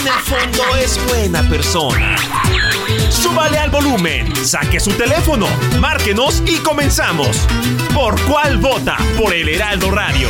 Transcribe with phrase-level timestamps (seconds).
[0.00, 2.16] En el fondo es buena persona.
[3.10, 5.46] Súbale al volumen, saque su teléfono,
[5.78, 7.46] márquenos y comenzamos.
[7.94, 8.96] ¿Por cuál vota?
[9.16, 10.28] Por el Heraldo Radio.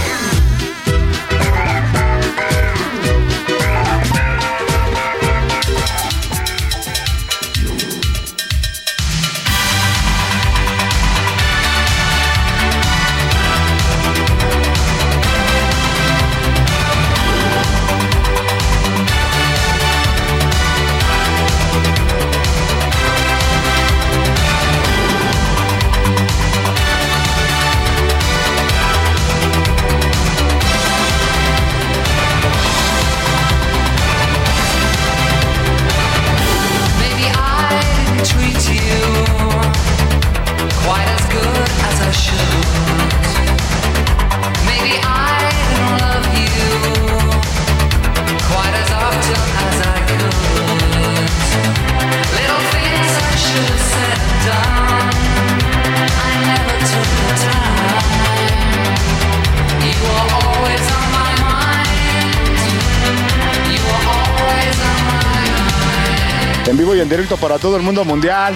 [67.64, 68.54] Todo el mundo mundial.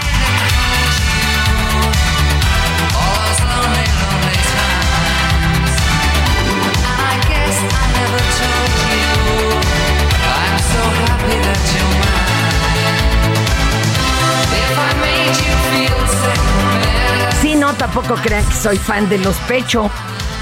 [17.41, 19.91] Sí, no, tampoco crean que soy fan de los Pecho.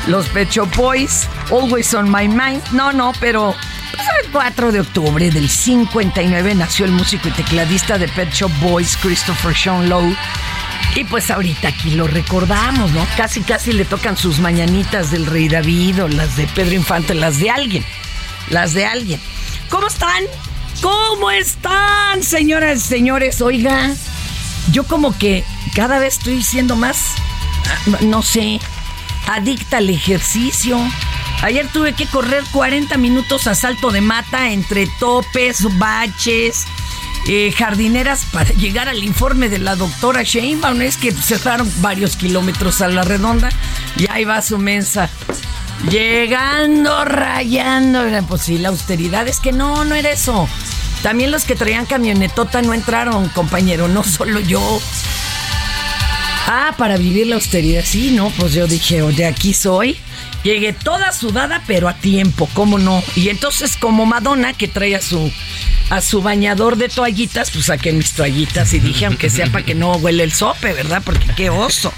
[0.08, 2.64] Los Pecho Boys, Always on My Mind.
[2.72, 3.54] No, no, pero
[4.36, 9.56] 4 de octubre del 59 nació el músico y tecladista de Pet Shop Boys, Christopher
[9.56, 10.14] Sean Lowe.
[10.94, 13.06] Y pues ahorita aquí lo recordamos, ¿no?
[13.16, 17.38] Casi, casi le tocan sus mañanitas del Rey David o las de Pedro Infante, las
[17.38, 17.82] de alguien.
[18.50, 19.22] Las de alguien.
[19.70, 20.24] ¿Cómo están?
[20.82, 23.40] ¿Cómo están, señoras y señores?
[23.40, 23.94] Oiga,
[24.70, 25.44] yo como que
[25.74, 27.06] cada vez estoy siendo más,
[27.70, 28.60] ah, no sé,
[29.28, 30.78] adicta al ejercicio.
[31.42, 36.66] Ayer tuve que correr 40 minutos a salto de mata entre topes, baches,
[37.28, 40.82] eh, jardineras para llegar al informe de la doctora Sheinbaum.
[40.82, 43.50] Es que cerraron varios kilómetros a la redonda
[43.96, 45.10] y ahí va su mensa.
[45.90, 48.00] Llegando, rayando.
[48.26, 49.28] Pues sí, la austeridad.
[49.28, 50.48] Es que no, no era eso.
[51.02, 54.80] También los que traían camionetota no entraron, compañero, no solo yo.
[56.48, 58.30] Ah, para vivir la austeridad, sí, ¿no?
[58.30, 59.96] Pues yo dije, oye, aquí soy.
[60.44, 63.02] Llegué toda sudada, pero a tiempo, ¿cómo no?
[63.16, 65.32] Y entonces, como Madonna, que trae a su,
[65.90, 69.74] a su bañador de toallitas, pues saqué mis toallitas y dije, aunque sea para que
[69.74, 71.02] no huele el sope, ¿verdad?
[71.04, 71.92] Porque qué oso.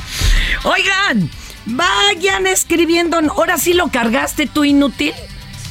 [0.64, 1.30] Oigan,
[1.66, 3.18] vayan escribiendo.
[3.18, 5.12] Ahora sí lo cargaste tú inútil.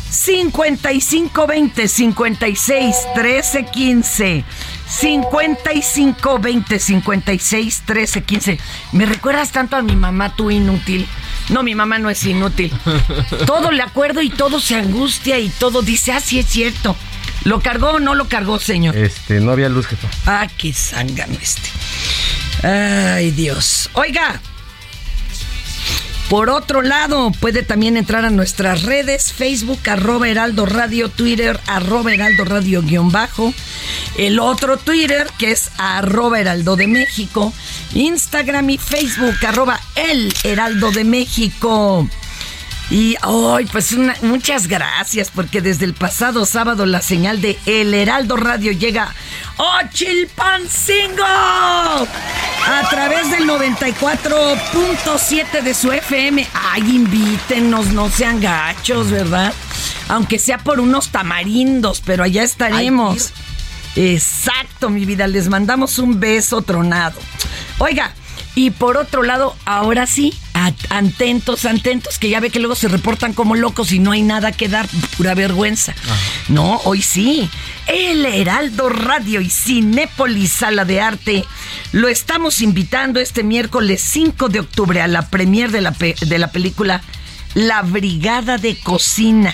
[0.09, 4.45] 5520 56 13 15
[4.87, 8.59] 55 20 56 13 15
[8.93, 11.07] Me recuerdas tanto a mi mamá, tú inútil.
[11.49, 12.71] No, mi mamá no es inútil.
[13.45, 16.95] Todo le acuerdo y todo se angustia y todo dice, ah, sí es cierto.
[17.43, 18.97] ¿Lo cargó o no lo cargó, señor?
[18.97, 20.09] Este, no había luz, jefa.
[20.25, 21.69] Ah, qué zángano este.
[22.67, 23.89] Ay, Dios.
[23.93, 24.41] Oiga.
[26.29, 32.13] Por otro lado, puede también entrar a nuestras redes, Facebook, arroba Heraldo Radio, Twitter, arroba
[32.13, 33.53] Heraldo Radio guion bajo,
[34.17, 37.53] el otro Twitter, que es arroba Heraldo de México,
[37.93, 42.05] Instagram y Facebook, arroba El Heraldo de México.
[42.89, 47.93] Y hoy, pues una- muchas gracias, porque desde el pasado sábado la señal de El
[47.93, 49.13] Heraldo Radio llega
[49.57, 52.05] a Chilpancingo a
[52.89, 56.47] través del 94.7 de su FM.
[56.53, 59.53] Ay, invítenos, no sean gachos, ¿verdad?
[60.07, 63.33] Aunque sea por unos tamarindos, pero allá estaremos.
[63.97, 65.27] Exacto, mi vida.
[65.27, 67.19] Les mandamos un beso tronado.
[67.79, 68.11] Oiga,
[68.57, 72.87] y por otro lado, ahora sí, at- atentos, atentos, que ya ve que luego se
[72.87, 75.93] reportan como locos y no hay nada que dar, pura vergüenza.
[76.49, 77.47] No, hoy sí.
[77.85, 81.45] El Heraldo Radio y Cinépolis Sala de Arte
[81.91, 86.39] lo estamos invitando este miércoles 5 de octubre a la premier de la, pe- de
[86.39, 87.03] la película
[87.53, 89.53] La Brigada de Cocina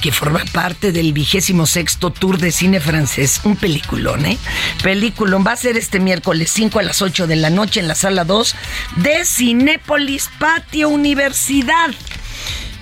[0.00, 3.40] que forma parte del vigésimo sexto Tour de Cine Francés.
[3.44, 4.38] Un peliculón, ¿eh?
[4.82, 5.44] Peliculón.
[5.46, 8.24] Va a ser este miércoles 5 a las 8 de la noche en la sala
[8.24, 8.54] 2
[8.96, 11.90] de Cinépolis Patio Universidad.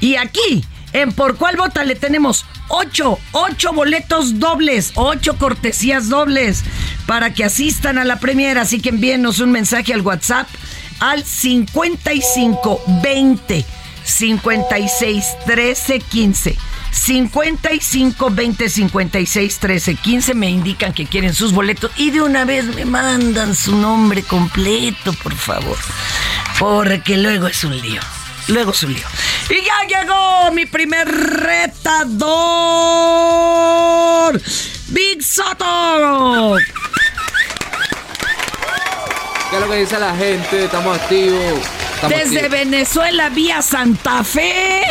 [0.00, 6.62] Y aquí, en Por Cuál Vota, le tenemos 8, 8 boletos dobles, 8 cortesías dobles
[7.06, 8.62] para que asistan a la premiera.
[8.62, 10.48] Así que envíenos un mensaje al WhatsApp
[11.00, 13.64] al 55 20
[14.04, 16.56] 56 13 15.
[16.92, 22.66] 55 20 56 13 15 me indican que quieren sus boletos y de una vez
[22.66, 25.78] me mandan su nombre completo, por favor.
[26.58, 28.00] Porque luego es un lío.
[28.48, 29.06] Luego es un lío.
[29.48, 32.30] Y ya llegó mi primer retador.
[34.88, 36.56] Big Soto.
[39.50, 40.64] ¿Qué es lo que dice la gente?
[40.64, 41.60] Estamos activos.
[41.94, 42.50] Estamos Desde activos.
[42.50, 44.82] Venezuela, vía Santa Fe.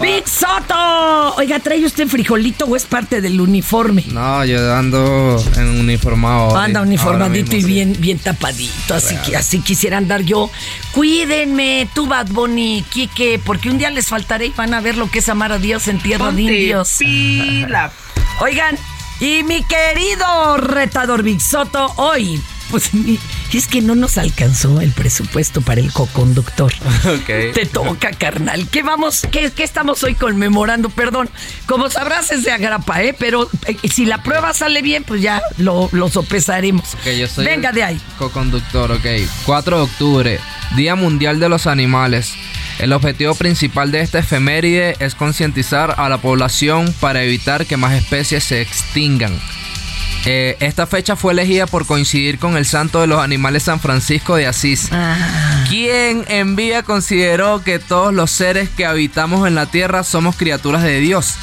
[0.00, 1.34] Big Soto.
[1.36, 4.04] Oiga, ¿trae usted frijolito o es parte del uniforme?
[4.08, 6.56] No, yo ando en uniformado.
[6.56, 7.66] Anda uniformadito mismo, y sí.
[7.66, 10.50] bien, bien tapadito, así que así quisiera andar yo.
[10.92, 15.10] Cuídenme, tú Bad Bunny, Quique, porque un día les faltaré y van a ver lo
[15.10, 16.98] que es amar a Dios en tierra de indios.
[18.40, 18.78] Oigan,
[19.20, 22.90] y mi querido retador Big Soto, hoy, pues
[23.52, 26.72] es que no nos alcanzó el presupuesto para el coconductor.
[27.08, 27.54] Ok.
[27.54, 28.68] Te toca, carnal.
[28.68, 30.90] ¿Qué vamos, qué, qué estamos hoy conmemorando?
[30.90, 31.28] Perdón,
[31.66, 33.14] como sabrás es de agrapa, ¿eh?
[33.18, 36.94] Pero eh, si la prueba sale bien, pues ya lo, lo sopesaremos.
[36.94, 38.00] Ok, yo soy Venga de ahí.
[38.18, 39.06] Co-conductor, ok.
[39.46, 40.40] 4 de octubre,
[40.76, 42.34] Día Mundial de los Animales.
[42.78, 47.94] El objetivo principal de esta efeméride es concientizar a la población para evitar que más
[47.94, 49.38] especies se extingan.
[50.30, 54.36] Eh, esta fecha fue elegida por coincidir con el santo de los animales San Francisco
[54.36, 54.88] de Asís.
[54.92, 60.36] Ah, quien en vida consideró que todos los seres que habitamos en la tierra somos
[60.36, 61.36] criaturas de Dios.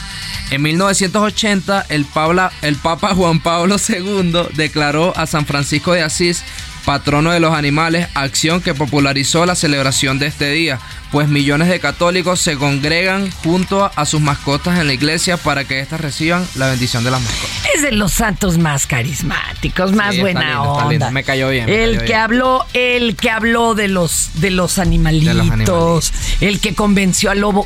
[0.51, 6.43] En 1980, el, Pabla- el Papa Juan Pablo II declaró a San Francisco de Asís
[6.85, 10.79] patrono de los animales, acción que popularizó la celebración de este día,
[11.11, 15.79] pues millones de católicos se congregan junto a sus mascotas en la iglesia para que
[15.79, 17.49] éstas reciban la bendición de las mascotas.
[17.75, 21.11] es de los santos más carismáticos, más Sí, buena lindo, onda.
[21.11, 22.19] Me cayó bien, me El cayó que bien.
[22.19, 26.13] habló, el que habló de los de los animalitos, animalitos.
[26.41, 27.65] el que convenció al lobo.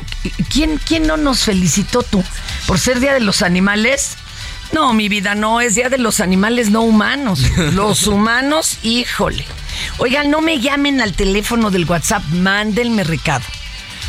[0.52, 2.24] ¿Quién, ¿Quién no nos felicitó tú
[2.66, 4.16] por ser Día de los Animales?
[4.72, 7.40] No, mi vida, no, es Día de los Animales no humanos.
[7.74, 9.44] Los humanos, híjole.
[9.98, 13.44] Oigan, no me llamen al teléfono del WhatsApp, mándenme recado.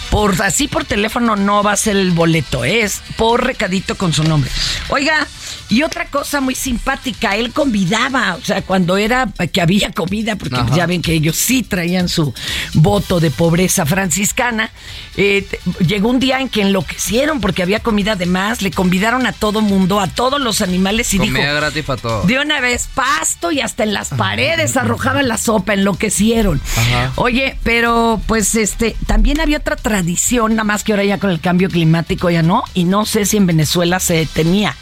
[0.09, 4.23] Por así por teléfono no va a ser el boleto, es por recadito con su
[4.23, 4.51] nombre.
[4.89, 5.25] Oiga,
[5.71, 10.57] y otra cosa muy simpática, él convidaba, o sea, cuando era que había comida, porque
[10.57, 10.75] Ajá.
[10.75, 12.33] ya ven que ellos sí traían su
[12.73, 14.69] voto de pobreza franciscana,
[15.15, 15.47] eh,
[15.87, 19.61] llegó un día en que enloquecieron porque había comida de más, le convidaron a todo
[19.61, 22.27] mundo, a todos los animales y Comida dijo, gratis para todos.
[22.27, 26.59] de una vez pasto y hasta en las paredes arrojaban la sopa, enloquecieron.
[26.75, 27.13] Ajá.
[27.15, 31.39] Oye, pero pues este, también había otra tradición, nada más que ahora ya con el
[31.39, 34.75] cambio climático ya no, y no sé si en Venezuela se tenía.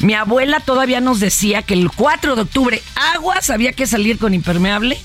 [0.00, 2.82] Mi abuela todavía nos decía que el 4 de octubre
[3.14, 4.98] aguas había que salir con impermeable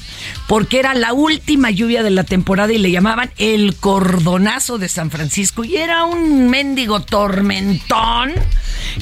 [0.48, 5.12] porque era la última lluvia de la temporada y le llamaban el cordonazo de San
[5.12, 8.34] Francisco y era un mendigo tormentón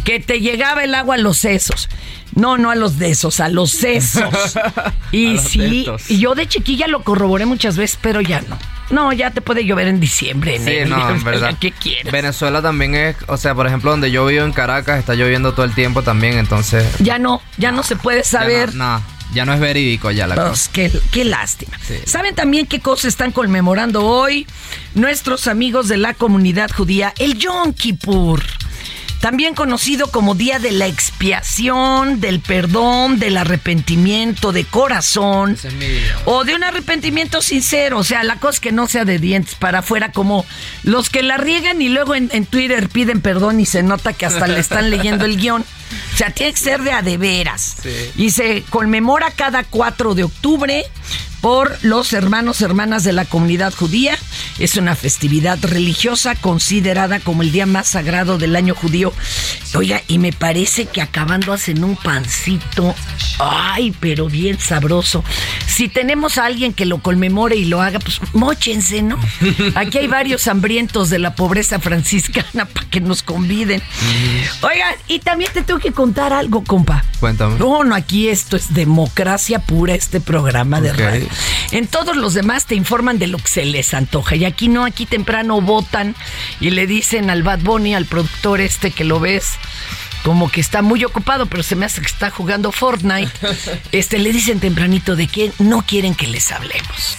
[0.03, 1.89] que te llegaba el agua a los sesos.
[2.35, 4.33] No, no a los desos, a los sesos.
[5.11, 8.57] Y A sí, y yo de chiquilla lo corroboré muchas veces, pero ya no.
[8.91, 11.55] No, ya te puede llover en diciembre, Sí, enero, no, en verdad.
[11.59, 12.11] ¿Qué quieres?
[12.11, 15.65] Venezuela también es, o sea, por ejemplo, donde yo vivo en Caracas está lloviendo todo
[15.65, 16.85] el tiempo también, entonces.
[16.99, 18.75] Ya no, ya no se puede saber.
[18.75, 20.69] No, no, ya no es verídico ya la Pues, cosa.
[20.73, 21.77] qué, qué lástima.
[21.81, 21.95] Sí.
[22.05, 24.45] ¿Saben también qué cosas están conmemorando hoy
[24.93, 27.13] nuestros amigos de la comunidad judía?
[27.17, 28.43] El Yom Kippur.
[29.21, 35.57] También conocido como Día de la Expiación, del Perdón, del Arrepentimiento de Corazón
[36.25, 39.79] o de un arrepentimiento sincero, o sea, la cosa que no sea de dientes para
[39.79, 40.45] afuera, como
[40.83, 44.25] los que la riegan y luego en, en Twitter piden perdón y se nota que
[44.25, 45.63] hasta le están leyendo el guion.
[46.13, 47.75] O sea, tiene que ser de a de veras.
[47.83, 48.11] Sí.
[48.15, 50.85] Y se conmemora cada 4 de octubre
[51.41, 54.17] por los hermanos hermanas de la comunidad judía.
[54.59, 59.11] Es una festividad religiosa considerada como el día más sagrado del año judío.
[59.73, 62.93] Oiga, y me parece que acabando hacen un pancito.
[63.39, 65.23] Ay, pero bien sabroso.
[65.67, 69.17] Si tenemos a alguien que lo conmemore y lo haga, pues mochense, ¿no?
[69.75, 73.81] Aquí hay varios hambrientos de la pobreza franciscana para que nos conviden.
[74.61, 77.03] Oigan, y también te tengo que contar algo, compa.
[77.19, 77.57] Cuéntame.
[77.57, 81.27] No, no, aquí esto es democracia pura, este programa de radio.
[81.71, 84.35] En todos los demás te informan de lo que se les antoja.
[84.35, 86.15] Y aquí no, aquí temprano votan
[86.59, 89.53] y le dicen al Bad Bunny, al productor este que lo ves,
[90.23, 93.31] como que está muy ocupado, pero se me hace que está jugando Fortnite.
[93.91, 97.17] Este le dicen tempranito de que no quieren que les hablemos.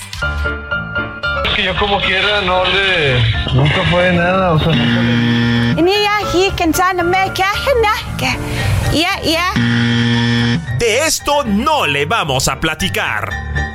[1.45, 3.21] Es que yo como quiera no le...
[3.54, 5.81] Nunca fue nada, o sea, nunca le...
[10.78, 13.72] De esto no le vamos a platicar.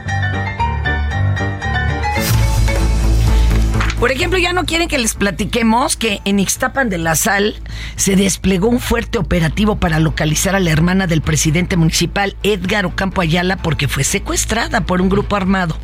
[3.99, 7.55] Por ejemplo, ya no quieren que les platiquemos que en Ixtapan de la Sal
[7.95, 13.21] se desplegó un fuerte operativo para localizar a la hermana del presidente municipal Edgar Ocampo
[13.21, 15.79] Ayala porque fue secuestrada por un grupo armado.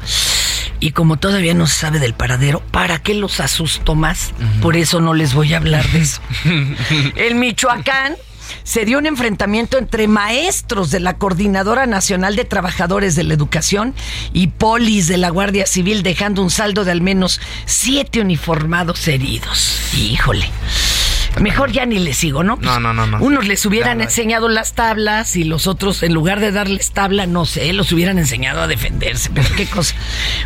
[0.79, 4.33] Y como todavía no se sabe del paradero, ¿para qué los asusto más?
[4.61, 6.21] Por eso no les voy a hablar de eso.
[7.15, 8.15] En Michoacán
[8.63, 13.93] se dio un enfrentamiento entre maestros de la Coordinadora Nacional de Trabajadores de la Educación
[14.33, 19.93] y polis de la Guardia Civil, dejando un saldo de al menos siete uniformados heridos.
[19.97, 20.49] Híjole.
[21.41, 22.57] Mejor ya ni les sigo, ¿no?
[22.61, 23.17] No, no, no, no.
[23.19, 27.25] Unos les hubieran Ya, enseñado las tablas y los otros, en lugar de darles tabla,
[27.25, 29.31] no sé, los hubieran enseñado a defenderse.
[29.33, 29.95] Pero qué cosa.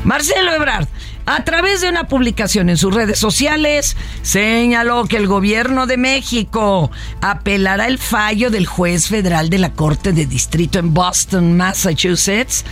[0.03, 0.87] Marcelo Ebrard,
[1.27, 6.89] a través de una publicación en sus redes sociales, señaló que el gobierno de México
[7.19, 12.63] apelará el fallo del juez federal de la Corte de Distrito en Boston, Massachusetts.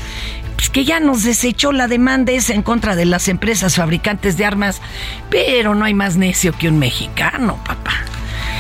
[0.56, 4.46] Pues que ya nos desechó la demanda esa en contra de las empresas fabricantes de
[4.46, 4.82] armas,
[5.30, 7.92] pero no hay más necio que un mexicano, papá.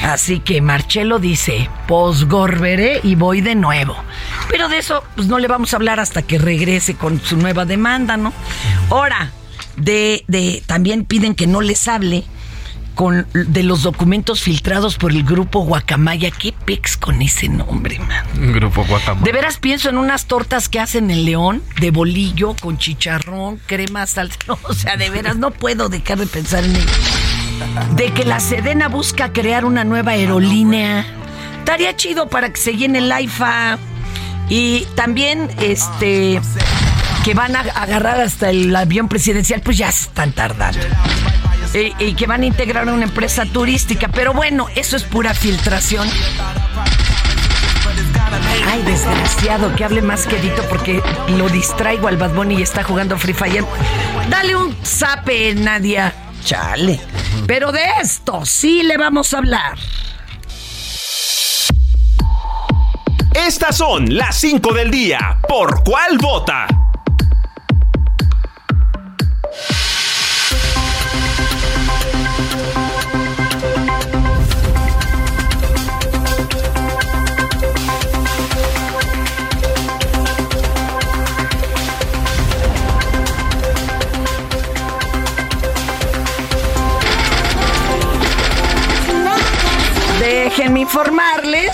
[0.03, 3.95] Así que Marcelo dice, posgorberé y voy de nuevo.
[4.49, 7.63] Pero de eso pues no le vamos a hablar hasta que regrese con su nueva
[7.63, 8.33] demanda, ¿no?
[8.89, 9.31] Ahora,
[9.77, 12.25] de, de también piden que no les hable
[12.95, 16.31] con de los documentos filtrados por el grupo Guacamaya.
[16.31, 18.53] ¿Qué pex con ese nombre, man?
[18.53, 19.25] Grupo guacamole.
[19.25, 24.07] De veras pienso en unas tortas que hacen en León, de bolillo, con chicharrón, crema,
[24.07, 24.39] salsa.
[24.47, 26.91] No, o sea, de veras no puedo dejar de pensar en ello.
[27.95, 31.05] De que la Sedena busca crear una nueva aerolínea.
[31.59, 33.77] Estaría chido para que se llene el AIFA.
[34.49, 36.39] Y también, este,
[37.25, 40.77] que van a agarrar hasta el avión presidencial, pues ya están tardando.
[41.73, 44.09] Y, y que van a integrar una empresa turística.
[44.09, 46.07] Pero bueno, eso es pura filtración.
[48.67, 53.17] Ay, desgraciado, que hable más quedito porque lo distraigo al Bad Bunny y está jugando
[53.17, 53.65] Free Fire.
[54.29, 56.13] Dale un zape, Nadia.
[56.43, 57.01] Chale.
[57.47, 59.79] Pero de esto sí le vamos a hablar.
[63.33, 65.39] Estas son las 5 del día.
[65.47, 66.67] ¿Por cuál vota?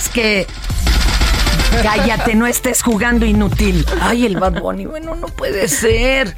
[0.10, 0.48] Que.
[1.84, 3.86] Cállate, no estés jugando inútil.
[4.02, 6.36] Ay, el Bad Bunny, bueno, no puede ser.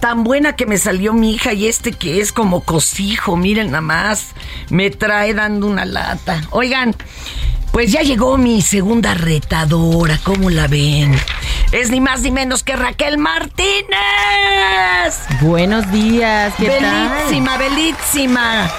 [0.00, 3.80] Tan buena que me salió mi hija y este que es como cosijo, miren nada
[3.80, 4.28] más.
[4.70, 6.42] Me trae dando una lata.
[6.50, 6.94] Oigan,
[7.72, 11.14] pues ya llegó mi segunda retadora, ¿cómo la ven?
[11.72, 13.56] Es ni más ni menos que Raquel Martínez.
[15.40, 17.10] Buenos días, ¿qué tal?
[17.10, 18.70] Belísima, belísima.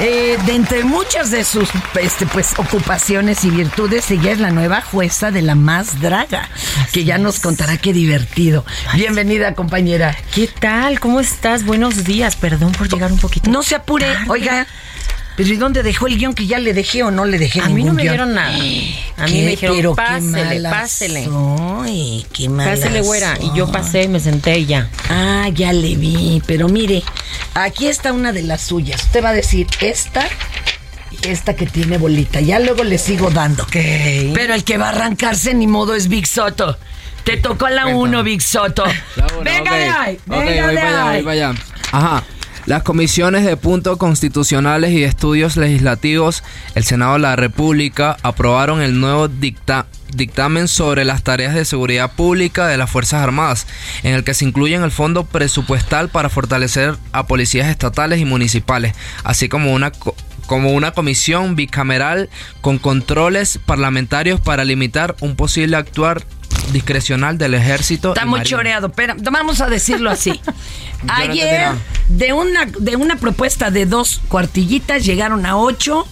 [0.00, 1.68] Eh, de entre muchas de sus
[2.00, 6.48] este, pues, ocupaciones y virtudes, ella es la nueva jueza de la más draga,
[6.92, 8.64] que ya nos contará qué divertido.
[8.94, 10.16] Bienvenida, compañera.
[10.34, 10.98] ¿Qué tal?
[10.98, 11.64] ¿Cómo estás?
[11.64, 12.36] Buenos días.
[12.36, 13.50] Perdón por llegar un poquito.
[13.50, 14.66] No se apure, oiga.
[15.36, 17.68] Pero ¿y dónde dejó el guion que ya le dejé o no le dejé A
[17.68, 18.12] mí no me guion?
[18.14, 18.54] dieron nada.
[18.54, 18.96] A mí
[19.26, 19.42] ¿Qué?
[19.44, 21.24] me dijeron, Pero qué pásele, malas pásele.
[21.24, 23.38] soy, qué Pásele, güera.
[23.40, 24.88] Y yo pasé y me senté y ya.
[25.08, 27.02] Ah, ya le vi, pero mire,
[27.54, 29.02] aquí está una de las suyas.
[29.02, 30.26] Usted va a decir esta
[31.10, 32.40] y esta que tiene bolita.
[32.40, 33.66] Ya luego le sigo dando.
[33.70, 36.78] Pero el que va a arrancarse ni modo es Big Soto.
[37.24, 38.02] Te tocó la Cuéntame.
[38.18, 38.84] 1, Big Soto.
[39.16, 39.76] La uno, venga ok.
[39.78, 41.22] de ahí, venga voy de allá, ahí.
[41.22, 41.62] voy para allá.
[41.92, 42.24] Ajá.
[42.66, 46.44] Las comisiones de puntos constitucionales y estudios legislativos,
[46.76, 52.12] el Senado de la República aprobaron el nuevo dicta- dictamen sobre las tareas de seguridad
[52.12, 53.66] pública de las Fuerzas Armadas,
[54.04, 58.94] en el que se incluyen el fondo presupuestal para fortalecer a policías estatales y municipales,
[59.24, 60.14] así como una co-
[60.46, 62.28] como una comisión bicameral
[62.60, 66.22] con controles parlamentarios para limitar un posible actuar
[66.72, 68.08] discrecional del ejército.
[68.10, 68.56] Está muy marina.
[68.56, 70.40] choreado, pero vamos a decirlo así.
[71.08, 71.68] Ayer,
[72.08, 76.06] de una, de una propuesta de dos cuartillitas, llegaron a ocho.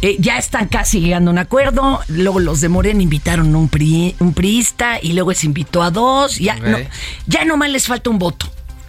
[0.00, 2.00] Eh, ya están casi llegando a un acuerdo.
[2.08, 5.90] Luego los de Morena invitaron a un, pri- un priista y luego se invitó a
[5.90, 6.38] dos.
[6.38, 6.64] Ya, Ok.
[6.66, 6.78] no,
[7.26, 8.48] ya nomás les falta un voto.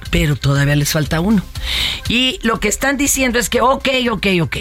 [0.10, 1.44] Pero todavía les falta uno.
[2.08, 4.58] Y lo que están diciendo es que, ok, ok, ok,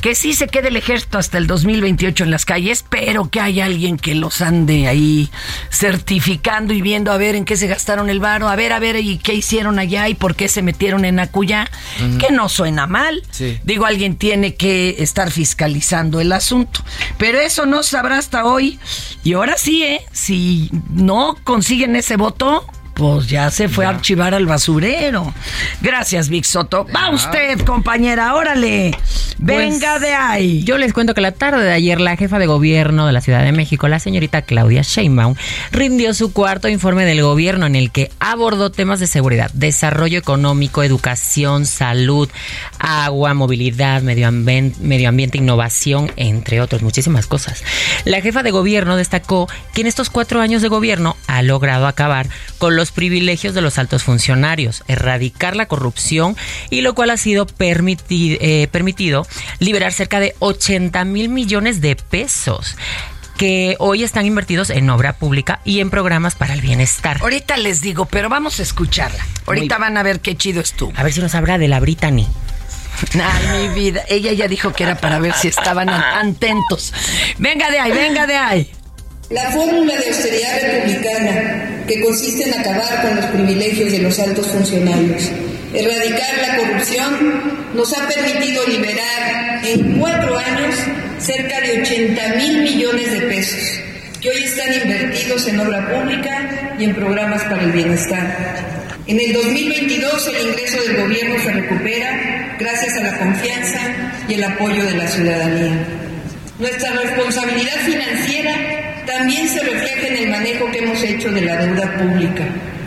[0.00, 3.64] que sí se quede el ejército hasta el 2028 en las calles, pero que haya
[3.64, 5.28] alguien que los ande ahí
[5.70, 8.96] certificando y viendo a ver en qué se gastaron el varo, a ver, a ver,
[8.96, 11.68] y qué hicieron allá y por qué se metieron en Acuyá,
[12.00, 12.18] Ujú.
[12.18, 13.22] que no suena mal.
[13.30, 13.58] Sí.
[13.64, 16.84] Digo, alguien tiene que estar fiscalizando el asunto.
[17.18, 18.78] Pero eso no sabrá hasta hoy.
[19.24, 20.00] Y ahora sí, ¿eh?
[20.12, 25.32] Si no consiguen ese voto, pues ya se fue a archivar al basurero.
[25.80, 26.86] Gracias, Vic Soto.
[26.94, 28.96] Va usted, compañera, órale.
[29.38, 30.62] Venga Pues, de ahí.
[30.64, 33.42] Yo les cuento que la tarde de ayer la jefa de gobierno de la Ciudad
[33.42, 35.34] de México, la señorita Claudia Sheinbaum,
[35.72, 40.82] rindió su cuarto informe del gobierno en el que abordó temas de seguridad, desarrollo económico,
[40.82, 42.28] educación, salud,
[42.78, 47.64] agua, movilidad, medio ambiente, medio ambiente, innovación, entre otros, muchísimas cosas.
[48.04, 52.28] La jefa de gobierno destacó que en estos cuatro años de gobierno ha logrado acabar
[52.58, 56.36] con los privilegios de los altos funcionarios, erradicar la corrupción
[56.70, 59.26] y lo cual ha sido permiti- eh, permitido
[59.60, 62.76] liberar cerca de 80 mil millones de pesos
[63.38, 67.18] que hoy están invertidos en obra pública y en programas para el bienestar.
[67.22, 69.24] Ahorita les digo, pero vamos a escucharla.
[69.46, 70.92] Ahorita van a ver qué chido estuvo.
[70.96, 72.26] A ver si nos habla de la Brittany.
[73.20, 74.02] Ay, mi vida.
[74.08, 76.92] Ella ya dijo que era para ver si estaban an- atentos.
[77.38, 78.70] Venga de ahí, venga de ahí.
[79.32, 84.46] La fórmula de austeridad republicana, que consiste en acabar con los privilegios de los altos
[84.48, 85.30] funcionarios,
[85.72, 90.74] erradicar la corrupción, nos ha permitido liberar en cuatro años
[91.18, 93.80] cerca de 80 mil millones de pesos,
[94.20, 98.36] que hoy están invertidos en obra pública y en programas para el bienestar.
[99.06, 103.78] En el 2022 el ingreso del gobierno se recupera gracias a la confianza
[104.28, 105.86] y el apoyo de la ciudadanía.
[106.58, 108.81] Nuestra responsabilidad financiera
[109.12, 112.44] también se refleja en el manejo que hemos hecho de la deuda pública.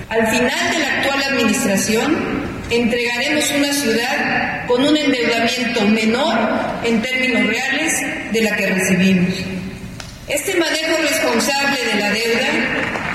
[0.10, 2.16] Al final de la actual administración,
[2.72, 6.36] entregaremos una ciudad con un endeudamiento menor
[6.84, 9.36] en términos reales de la que recibimos.
[10.28, 12.48] Este manejo responsable de la deuda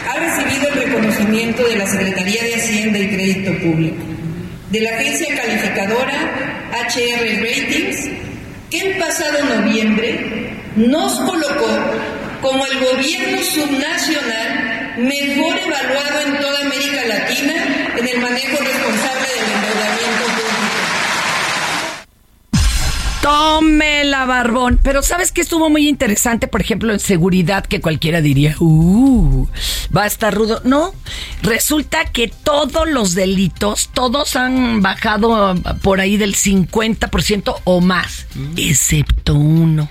[0.08, 4.04] ha recibido el reconocimiento de la Secretaría de Hacienda y Crédito Público,
[4.70, 6.14] de la agencia calificadora
[6.72, 8.08] HR Ratings,
[8.70, 11.66] que el pasado noviembre nos colocó
[12.40, 17.54] como el gobierno subnacional mejor evaluado en toda América Latina
[17.98, 20.50] en el manejo responsable del endeudamiento público.
[23.22, 24.80] Tómela, barbón.
[24.82, 26.48] Pero ¿sabes qué estuvo muy interesante?
[26.48, 29.46] Por ejemplo, en seguridad, que cualquiera diría, uh,
[29.94, 30.60] va a estar rudo.
[30.64, 30.94] No,
[31.42, 38.26] resulta que todos los delitos, todos han bajado uh, por ahí del 50% o más,
[38.56, 39.90] excepto uno.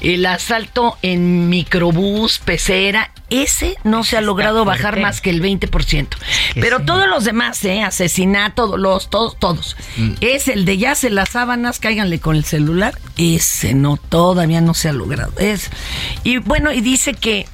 [0.00, 6.08] El asalto en microbús, pecera, ese no se ha logrado bajar más que el 20%.
[6.54, 7.82] Pero todos los demás, ¿eh?
[7.82, 9.76] Asesinato, los, todos, todos.
[10.20, 12.98] Es el de ya se las sábanas, cáiganle con el celular.
[13.16, 15.32] Ese no, todavía no se ha logrado.
[15.38, 15.70] Es.
[16.24, 17.46] Y bueno, y dice que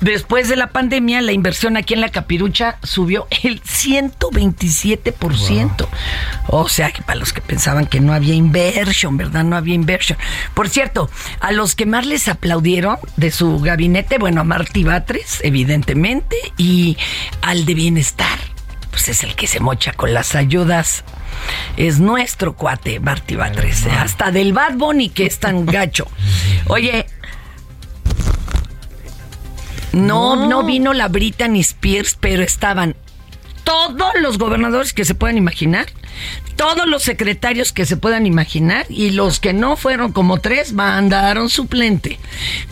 [0.00, 5.86] después de la pandemia, la inversión aquí en la capirucha subió el 127%.
[6.48, 9.44] O sea, que para los que pensaban que no había inversión, ¿verdad?
[9.44, 10.18] No había inversión.
[10.54, 15.40] Por cierto, a los que más les aplaudieron de su gabinete, bueno, a Martí Batres,
[15.42, 16.96] evidentemente, y
[17.42, 18.38] al de bienestar,
[18.90, 21.04] pues es el que se mocha con las ayudas.
[21.76, 23.84] Es nuestro cuate, Martí Batres.
[23.84, 23.90] ¿eh?
[23.90, 26.06] Hasta del Bad Bunny, que es tan gacho.
[26.66, 27.06] Oye,
[29.96, 32.94] no, no, vino la Britney Spears, pero estaban
[33.64, 35.86] todos los gobernadores que se puedan imaginar
[36.54, 41.50] Todos los secretarios que se puedan imaginar y los que no fueron como tres mandaron
[41.50, 42.18] suplente.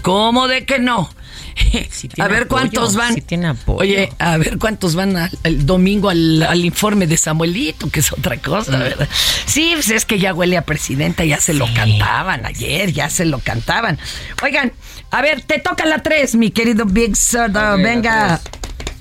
[0.02, 1.10] ¿Cómo de que no?
[2.18, 3.14] A ver apoyo, cuántos van.
[3.22, 3.78] tiene apoyo.
[3.80, 8.12] Oye, a ver cuántos van al- el domingo al, al informe de Samuelito, que es
[8.12, 9.08] otra cosa, ¿verdad?
[9.46, 13.24] Sí, pues es que ya huele a presidenta, ya se lo cantaban ayer, ya se
[13.24, 13.98] lo cantaban.
[14.42, 14.72] Oigan,
[15.14, 17.74] a ver, te toca la tres, mi querido Big Soda.
[17.74, 18.40] Ok, la Venga.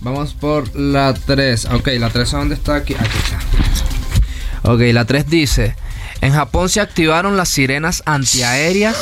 [0.02, 1.66] Vamos por la 3.
[1.72, 2.94] Ok, la 3 ¿dónde está aquí?
[2.94, 4.72] Aquí está.
[4.72, 5.76] Ok, la 3 dice,
[6.22, 8.96] en Japón se activaron las sirenas antiaéreas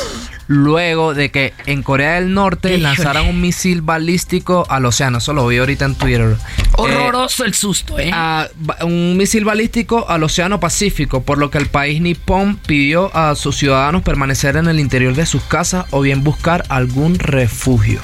[0.46, 5.18] luego de que en Corea del Norte lanzaran un misil balístico al océano.
[5.18, 6.36] Eso lo vi ahorita en Twitter.
[6.36, 6.36] Eh,
[6.72, 8.10] Horroroso el susto, ¿eh?
[8.12, 13.14] a- ba- un misil balístico al Océano Pacífico, por lo que el país nipón pidió
[13.16, 18.00] a sus ciudadanos permanecer en el interior de sus casas o bien buscar algún refugio.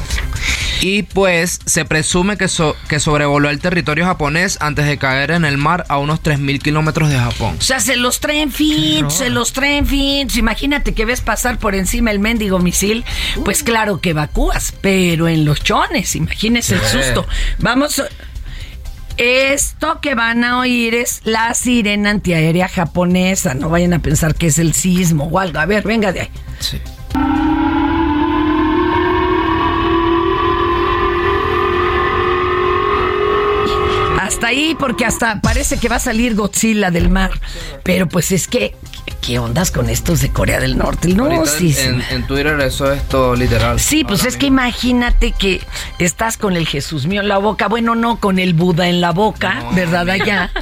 [0.80, 5.44] Y pues se presume que, so- que sobrevoló el territorio japonés antes de caer en
[5.44, 7.56] el mar a unos 3.000 kilómetros de Japón.
[7.58, 10.36] O sea, se los traen fins, se los traen fins.
[10.36, 13.04] Imagínate que ves pasar por encima el mendigo misil.
[13.44, 17.26] Pues claro que evacúas, pero en los chones, imagínese el susto.
[17.58, 18.02] Vamos.
[19.16, 23.52] Esto que van a oír es la sirena antiaérea japonesa.
[23.54, 25.58] No vayan a pensar que es el sismo o algo.
[25.58, 26.30] A ver, venga de ahí.
[26.60, 26.78] Sí.
[34.28, 37.30] Hasta ahí, porque hasta parece que va a salir Godzilla del mar.
[37.82, 38.76] Pero pues es que,
[39.22, 41.08] ¿qué ondas con estos de Corea del Norte?
[41.08, 43.80] No, Ahorita sí, en, en Twitter eso es todo literal.
[43.80, 45.62] Sí, pues es que imagínate que
[45.98, 49.12] estás con el Jesús mío en la boca, bueno, no, con el Buda en la
[49.12, 50.08] boca, No, ¿verdad?
[50.10, 50.52] Allá.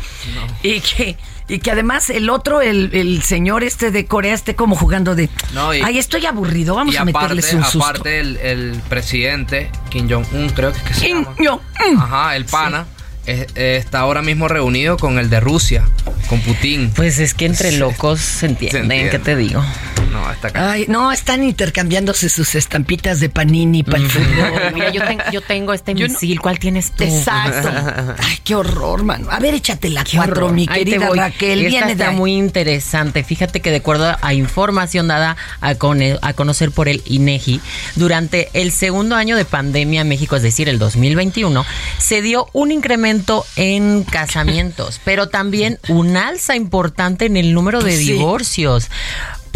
[0.62, 1.16] Y que
[1.48, 5.28] y que además el otro, el, el señor este de Corea, esté como jugando de,
[5.54, 7.84] No, y- ay, estoy aburrido, vamos y a meterles un susto.
[7.84, 11.36] aparte el, el presidente Kim Jong-un, creo que, es que se Kim llama.
[11.38, 11.98] Jong-un.
[12.00, 12.86] Ajá, el pana.
[13.26, 15.84] Está ahora mismo reunido con el de Rusia,
[16.28, 16.90] con Putin.
[16.94, 19.10] Pues es que entre locos se entienden, entiende.
[19.10, 19.64] ¿qué te digo?
[20.12, 20.70] No, está acá.
[20.72, 24.60] Ay, no, están intercambiándose sus estampitas de panini para el fútbol.
[24.74, 27.04] Mira, yo, ten- yo tengo este Yo no- ¿cuál tienes tú?
[27.04, 27.68] Exacto.
[28.18, 29.28] Ay, qué horror, mano.
[29.30, 30.52] A ver, échate la Qué cuatro, horror.
[30.52, 31.10] mi querida.
[31.14, 31.58] Raquel.
[31.60, 32.16] Esta Viene de está ahí.
[32.16, 33.24] muy interesante.
[33.24, 37.60] Fíjate que de acuerdo a información dada a, cone- a conocer por el INEGI,
[37.96, 41.64] durante el segundo año de pandemia en México, es decir, el 2021,
[41.98, 43.15] se dio un incremento
[43.56, 48.18] en casamientos, pero también un alza importante en el número de Sí.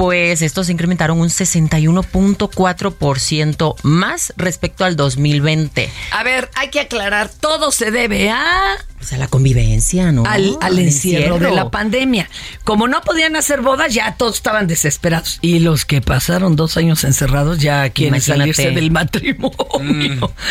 [0.01, 5.91] Pues estos se incrementaron un 61.4% más respecto al 2020.
[6.13, 8.43] A ver, hay que aclarar, todo se debe a
[8.97, 10.23] Pues a la convivencia, ¿no?
[10.27, 12.31] al, al Al encierro, de la pandemia.
[12.65, 15.39] Como no podían hacer bodas, ya todos estaban desesperados.
[15.43, 18.55] Y los que pasaron dos años encerrados ya quieren Imagínate.
[18.55, 20.33] salirse del matrimonio.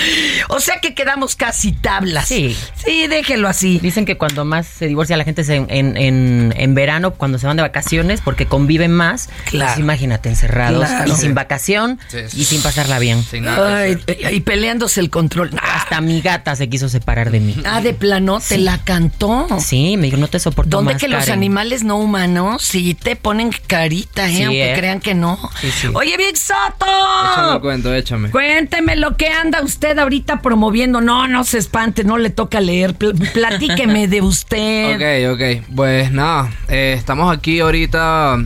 [0.50, 2.28] O sea que quedamos casi tablas.
[2.28, 2.56] Sí.
[2.84, 3.80] Sí, déjelo así.
[3.80, 7.38] Dicen que cuando más se divorcia la gente es en, en, en- en verano, cuando
[7.38, 9.30] se van de vacaciones, porque conviven más.
[9.46, 9.72] Claro.
[9.72, 11.12] Pues imagínate, encerrados Claro.
[11.12, 13.24] y sin vacación Sí, y sin pasarla bien.
[13.24, 14.34] Sin nada Ay, hacer.
[14.34, 15.52] y peleándose el control.
[15.62, 17.56] Ah, Hasta mi gata se quiso separar de mí.
[17.66, 19.48] ah, de plano, te la cantó.
[19.60, 21.34] Sí, me dijo, no te soporto ¿Dónde más, que los Karen".
[21.34, 24.36] animales no humanos sí te ponen carita, eh?
[24.36, 24.76] Sí, aunque ¿eh?
[24.78, 25.38] crean que no?
[25.62, 25.88] Sí, sí.
[25.94, 27.54] Oye, Big Échame Soto.
[27.56, 28.30] el cuento, échame.
[28.32, 31.02] Cuénteme lo que anda usted ahorita promoviendo.
[31.02, 32.94] No, no se espante, no le toca leer.
[32.96, 34.96] Pl- platíqueme de usted.
[35.30, 35.66] Ok, ok.
[35.76, 38.38] Pues nada, eh, estamos aquí ahorita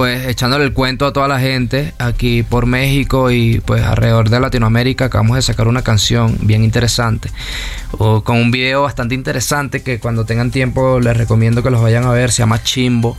[0.00, 4.40] pues echándole el cuento a toda la gente aquí por México y pues alrededor de
[4.40, 5.04] Latinoamérica.
[5.04, 7.30] Acabamos de sacar una canción bien interesante
[7.98, 12.04] o con un video bastante interesante que cuando tengan tiempo les recomiendo que los vayan
[12.06, 12.32] a ver.
[12.32, 13.18] Se llama Chimbo.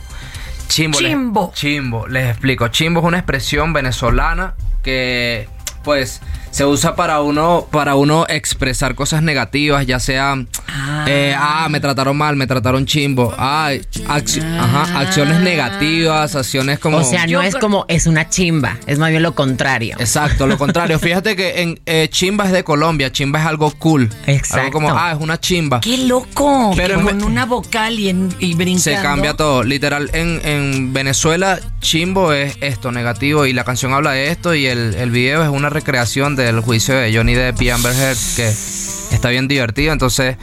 [0.66, 0.98] Chimbo.
[1.00, 1.52] les- Chimbo.
[1.54, 2.66] chimbo, les explico.
[2.66, 5.48] Chimbo es una expresión venezolana que
[5.84, 6.20] pues
[6.52, 10.36] se usa para uno para uno expresar cosas negativas, ya sea
[10.74, 11.04] Ah.
[11.06, 13.34] eh, ah, me trataron mal, me trataron chimbo.
[13.36, 18.28] Ay, acci- ajá, acciones negativas, acciones como O sea, Yo no es como, es una
[18.30, 19.96] chimba, es más bien lo contrario.
[19.98, 20.98] Exacto, lo contrario.
[21.00, 24.08] Fíjate que en eh, chimba es de Colombia, chimba es algo cool.
[24.26, 24.66] Exacto.
[24.66, 25.80] Algo como, ah, es una chimba.
[25.80, 26.72] ¡Qué loco!
[26.76, 28.82] Pero Con una vocal y, en, y brincando.
[28.82, 29.62] Se cambia todo.
[29.64, 33.46] Literal, en, en Venezuela, chimbo es esto, negativo.
[33.46, 34.54] Y la canción habla de esto.
[34.54, 38.16] Y el, el video es una recreación del juicio de Johnny Depp y Amber Heard,
[38.36, 39.92] que está bien divertido.
[39.92, 40.36] Entonces,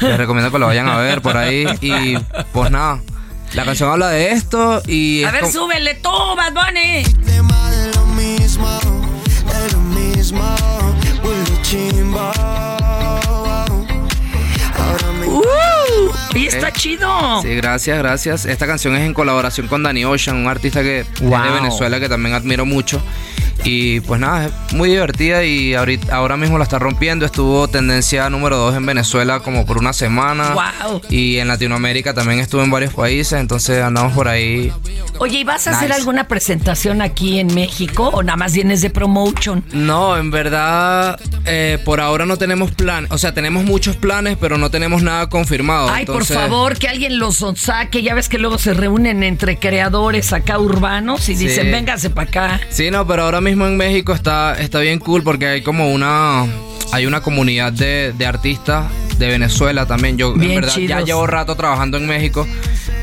[0.00, 1.66] les recomiendo que lo vayan a ver por ahí.
[1.80, 2.16] Y
[2.52, 3.00] pues nada,
[3.54, 4.82] la canción habla de esto.
[4.86, 7.04] Y A es ver, súbele tú, Bad Bunny.
[7.24, 8.80] tema de lo mismo,
[9.46, 10.56] de lo mismo,
[16.34, 17.42] Y está chido.
[17.42, 18.44] Sí, gracias, gracias.
[18.44, 21.54] Esta canción es en colaboración con Danny Ocean, un artista que es de Wow.
[21.54, 23.00] Venezuela que también admiro mucho.
[23.62, 27.24] Y pues nada, es muy divertida y ahorita, ahora mismo la está rompiendo.
[27.24, 30.50] Estuvo tendencia número 2 en Venezuela como por una semana.
[30.50, 31.00] Wow.
[31.08, 34.70] Y en Latinoamérica también estuvo en varios países, entonces andamos por ahí.
[35.18, 36.00] Oye, ¿y vas a hacer Nice.
[36.00, 39.64] alguna presentación aquí en México o nada más vienes de promotion?
[39.72, 43.06] No, en verdad, eh, por ahora no tenemos plan.
[43.10, 45.88] O sea, tenemos muchos planes, pero no tenemos nada confirmado.
[45.88, 48.02] Ay, entonces- por favor, que alguien los saque.
[48.02, 51.46] Ya ves que luego se reúnen entre creadores acá urbanos y Sí.
[51.46, 52.60] dicen, véngase para acá.
[52.70, 56.46] Sí, no, pero ahora mismo en México está, está bien cool porque hay como una
[56.92, 58.84] hay una comunidad de, de artistas
[59.18, 60.16] de Venezuela también.
[60.16, 62.46] Yo Bien en verdad ya llevo rato trabajando en México,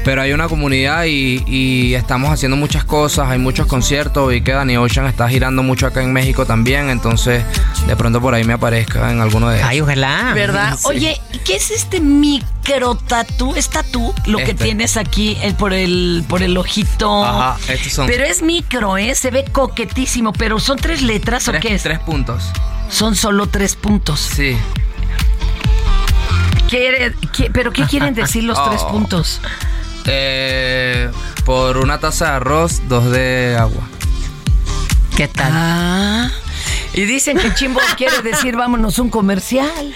[0.03, 4.51] pero hay una comunidad y, y estamos haciendo muchas cosas, hay muchos conciertos y que
[4.51, 7.43] Danny Ocean está girando mucho acá en México también, entonces
[7.87, 9.67] de pronto por ahí me aparezca en alguno de ellos.
[9.69, 10.31] Ay, ojalá.
[10.33, 10.75] ¿Verdad?
[10.77, 10.83] Sí.
[10.87, 13.53] Oye, ¿qué es este micro tatú?
[13.55, 14.63] ¿Es tatú lo que Este.
[14.65, 17.23] tienes aquí por el por el ojito?
[17.25, 19.13] Ajá, estos son Pero es micro, ¿eh?
[19.15, 21.83] Se ve coquetísimo, pero ¿son tres letras o qué es?
[21.83, 22.51] tres puntos.
[22.89, 24.19] Son solo tres puntos.
[24.19, 24.57] Sí.
[26.69, 27.13] Qué-
[27.53, 28.91] ¿Pero qué quieren decir los tres Oh.
[28.91, 29.41] puntos?
[30.05, 31.09] Eh,
[31.45, 33.83] por una taza de arroz, dos de agua.
[35.15, 35.51] ¿Qué tal?
[35.53, 36.31] Ah.
[36.93, 39.95] Y dicen que chimbo quiere decir vámonos un comercial.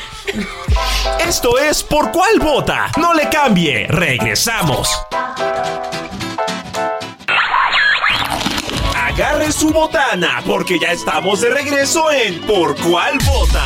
[1.20, 2.92] Esto es Por Cuál Vota.
[2.98, 3.88] No le cambie.
[3.88, 4.90] Regresamos.
[8.96, 13.66] Agarre su botana porque ya estamos de regreso en Por Cuál Vota.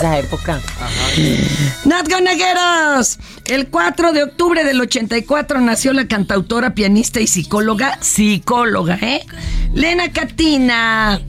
[0.00, 0.60] esa época.
[2.36, 2.56] Get
[2.98, 3.18] us.
[3.44, 9.26] El 4 de octubre del 84 nació la cantautora, pianista y psicóloga, psicóloga, ¿eh?
[9.74, 11.20] Lena Katina.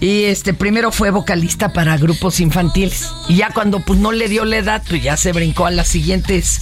[0.00, 3.08] Y este primero fue vocalista para grupos infantiles.
[3.28, 5.88] Y ya cuando pues no le dio la edad, pues ya se brincó a las
[5.88, 6.60] siguientes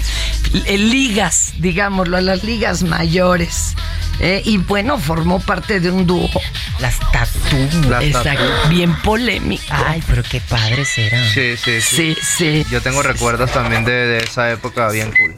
[0.66, 3.74] eh, ligas, digámoslo, a las ligas mayores.
[4.18, 6.30] Eh, y bueno, formó parte de un dúo.
[6.80, 7.88] Las tatú.
[7.90, 8.68] Las Exacto, Tatú.
[8.70, 9.64] bien polémico.
[9.68, 11.22] Ay, pero qué padres eran.
[11.28, 11.96] Sí, sí, sí.
[11.96, 12.66] Sí, sí.
[12.70, 15.36] Yo tengo recuerdos también de, de esa época bien cool.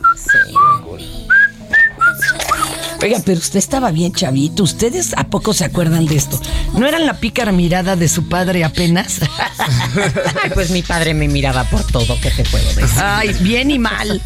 [3.00, 4.64] Oiga, pero usted estaba bien chavito.
[4.64, 6.40] ¿Ustedes a poco se acuerdan de esto?
[6.74, 9.20] ¿No eran la pícara mirada de su padre apenas?
[10.42, 13.00] Ay, pues mi padre me miraba por todo, ¿qué te puedo decir?
[13.00, 14.20] Ay, bien y mal.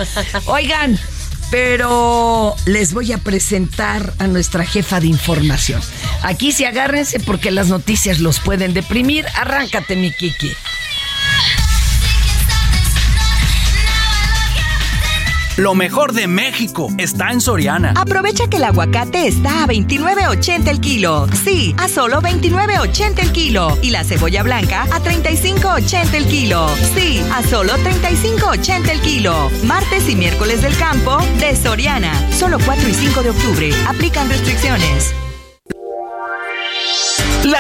[0.47, 0.99] Oigan,
[1.51, 5.83] pero les voy a presentar a nuestra jefa de información.
[6.23, 9.27] Aquí sí agárrense porque las noticias los pueden deprimir.
[9.35, 10.51] Arráncate, mi Kiki.
[15.59, 17.93] Lo mejor de México está en Soriana.
[17.97, 21.27] Aprovecha que el aguacate está a 29.80 el kilo.
[21.45, 23.77] Sí, a solo 29.80 el kilo.
[23.83, 26.67] Y la cebolla blanca a 35.80 el kilo.
[26.95, 29.51] Sí, a solo 35.80 el kilo.
[29.65, 32.15] Martes y miércoles del campo de Soriana.
[32.33, 33.71] Solo 4 y 5 de octubre.
[33.87, 35.15] Aplican restricciones.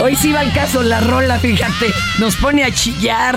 [0.00, 1.92] Hoy sí va al caso la rola, fíjate.
[2.18, 3.36] Nos pone a chillar.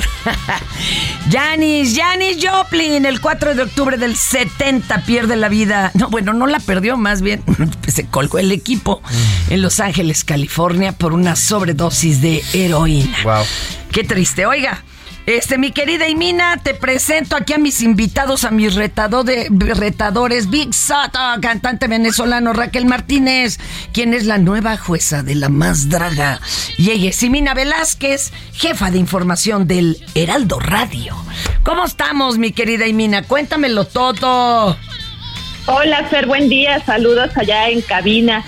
[1.32, 5.92] Janis, Janis Joplin, el 4 de octubre del 70 pierde la vida.
[5.96, 7.44] No, bueno, no la perdió, más bien
[7.88, 9.02] se colgó el equipo
[9.50, 13.18] en Los Ángeles, California, por una sobredosis de heroína.
[13.24, 13.44] Wow.
[13.92, 14.46] Qué triste.
[14.46, 14.84] Oiga,
[15.28, 20.50] Este, mi querida Imina, te presento aquí a mis invitados, a mis retado de- retadores.
[20.50, 23.60] Big Soto, cantante venezolano Raquel Martínez,
[23.94, 26.42] quien es la nueva jueza de la más draga.
[26.78, 31.16] Y ella es Imina Velázquez, jefa de información del Heraldo Radio.
[31.64, 33.22] ¿Cómo estamos, mi querida Imina?
[33.24, 34.76] Cuéntamelo todo.
[35.68, 36.84] Hola, Fer, buen día.
[36.84, 38.44] Saludos allá en cabina.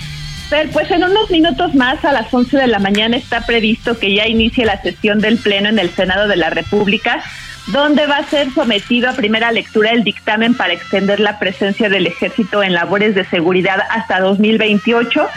[0.50, 4.14] Fer, pues en unos minutos más, a las 11 de la mañana, está previsto que
[4.14, 7.24] ya inicie la sesión del Pleno en el Senado de la República,
[7.68, 12.06] donde va a ser sometido a primera lectura el dictamen para extender la presencia del
[12.08, 15.28] ejército en labores de seguridad hasta 2028.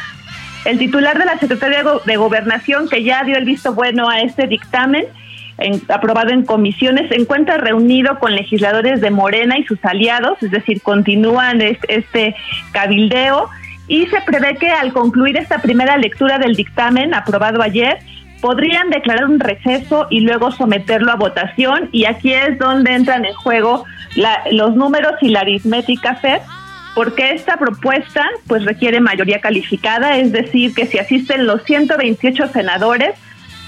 [0.65, 4.11] El titular de la Secretaría de Go- de Gobernación, que ya dio el visto bueno
[4.11, 5.05] a este dictamen,
[5.59, 10.51] en- aprobado en comisiones, se encuentra reunido con legisladores de Morena y sus aliados, es
[10.51, 12.35] decir, continúan es- este
[12.73, 13.49] cabildeo
[13.89, 17.99] y se prevé que al concluir esta primera lectura del dictamen aprobado ayer,
[18.41, 21.89] podrían declarar un receso y luego someterlo a votación.
[21.93, 26.41] Y aquí es donde entran en juego la- los números y la aritmética FED
[26.95, 33.11] porque esta propuesta pues requiere mayoría calificada, es decir, que si asisten los 128 senadores,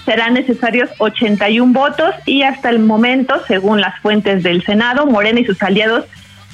[0.07, 5.45] serán necesarios 81 votos y hasta el momento, según las fuentes del Senado, Morena y
[5.45, 6.07] sus aliados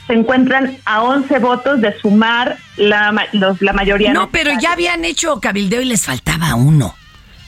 [0.06, 4.12] se encuentran a 11 votos de sumar la, los- la mayoría.
[4.12, 6.94] No, pero ya habían hecho cabildeo y les faltaba uno.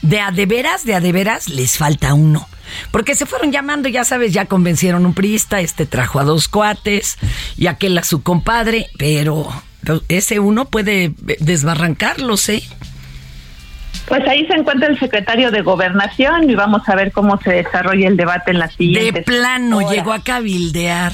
[0.01, 2.47] De a de veras, de a de veras, les falta uno.
[2.91, 7.17] Porque se fueron llamando, ya sabes, ya convencieron un priista, este trajo a dos cuates
[7.57, 9.47] y aquel a su compadre, pero,
[9.81, 12.63] pero ese uno puede desbarrancarlos, ¿eh?
[14.07, 18.07] Pues ahí se encuentra el secretario de Gobernación y vamos a ver cómo se desarrolla
[18.07, 19.11] el debate en la siguiente.
[19.19, 21.11] De plano, llegó a cabildear.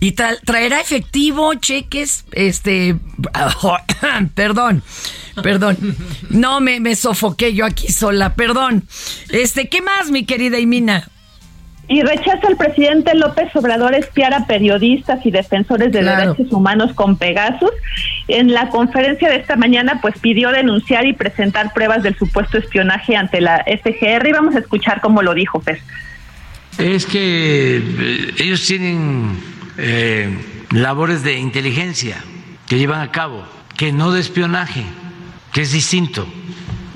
[0.00, 2.96] Y tra- traerá efectivo, cheques, este,
[4.34, 4.82] perdón,
[5.42, 5.76] perdón,
[6.30, 8.84] no me, me sofoqué yo aquí sola, perdón.
[9.30, 11.08] Este, ¿qué más, mi querida Imina?
[11.86, 16.34] Y rechaza el presidente López Obrador espiar a periodistas y defensores de Claro.
[16.34, 17.72] derechos humanos con Pegasus.
[18.28, 23.16] En la conferencia de esta mañana, pues pidió denunciar y presentar pruebas del supuesto espionaje
[23.16, 25.80] ante la FGR y vamos a escuchar cómo lo dijo Fer.
[26.78, 29.36] Es que eh, ellos tienen
[29.76, 32.22] eh, labores de inteligencia
[32.66, 33.44] que llevan a cabo,
[33.76, 34.84] que no de espionaje,
[35.52, 36.26] que es distinto.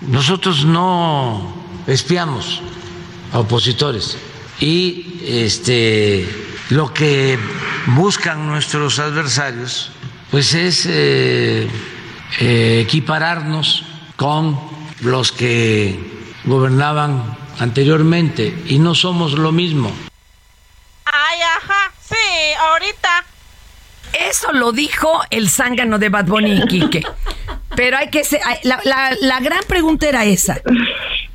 [0.02, 1.54] Nosotros no
[1.86, 2.62] espiamos
[3.32, 4.16] a opositores
[4.60, 6.28] y este
[6.70, 7.38] lo que
[7.86, 9.90] buscan nuestros adversarios
[10.30, 11.68] pues es eh,
[12.40, 13.84] eh, equipararnos
[14.16, 14.58] con
[15.00, 15.98] los que
[16.44, 19.92] gobernaban anteriormente y no somos lo mismo.
[21.04, 23.24] Ay, ajá, sí, ahorita.
[24.30, 27.02] Eso lo dijo el zángano de Bad Bunny Quique.
[27.74, 30.60] Pero hay que ser, la, la- la gran pregunta era esa.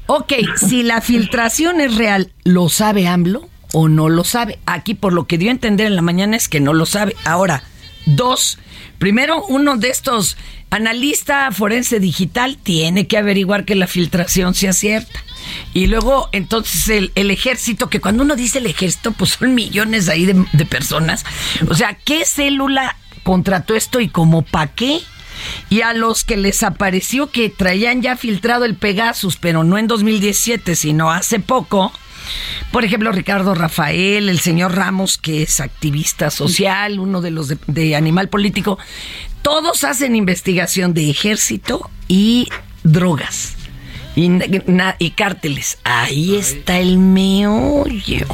[0.07, 4.59] Ok, si la filtración es real, ¿lo sabe AMLO o no lo sabe?
[4.65, 7.15] Aquí por lo que dio a entender en la mañana es que no lo sabe.
[7.25, 7.63] Ahora,
[8.05, 8.57] dos,
[8.97, 10.37] primero uno de estos
[10.69, 15.23] analista forense digital tiene que averiguar que la filtración sea cierta.
[15.73, 20.25] Y luego, entonces, el, ejército, que cuando uno dice el ejército, pues son millones ahí
[20.25, 21.25] de, de personas.
[21.69, 24.99] O sea, ¿qué célula contrató esto y como para qué?
[25.69, 29.87] Y a los que les apareció que traían ya filtrado el Pegasus, pero no en
[29.87, 31.93] 2017, sino hace poco,
[32.71, 37.57] por ejemplo, Ricardo Rafael, el señor Ramos, que es activista social, uno de los de,
[37.67, 38.77] de Animal Político,
[39.41, 42.47] todos hacen investigación de ejército y
[42.83, 43.55] drogas
[44.15, 45.77] y, na- y cárteles.
[45.83, 48.27] Ahí está el meollo.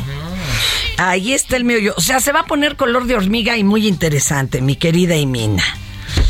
[0.97, 1.93] Ahí está el meollo.
[1.97, 5.63] O sea, se va a poner color de hormiga y muy interesante, mi querida Imina.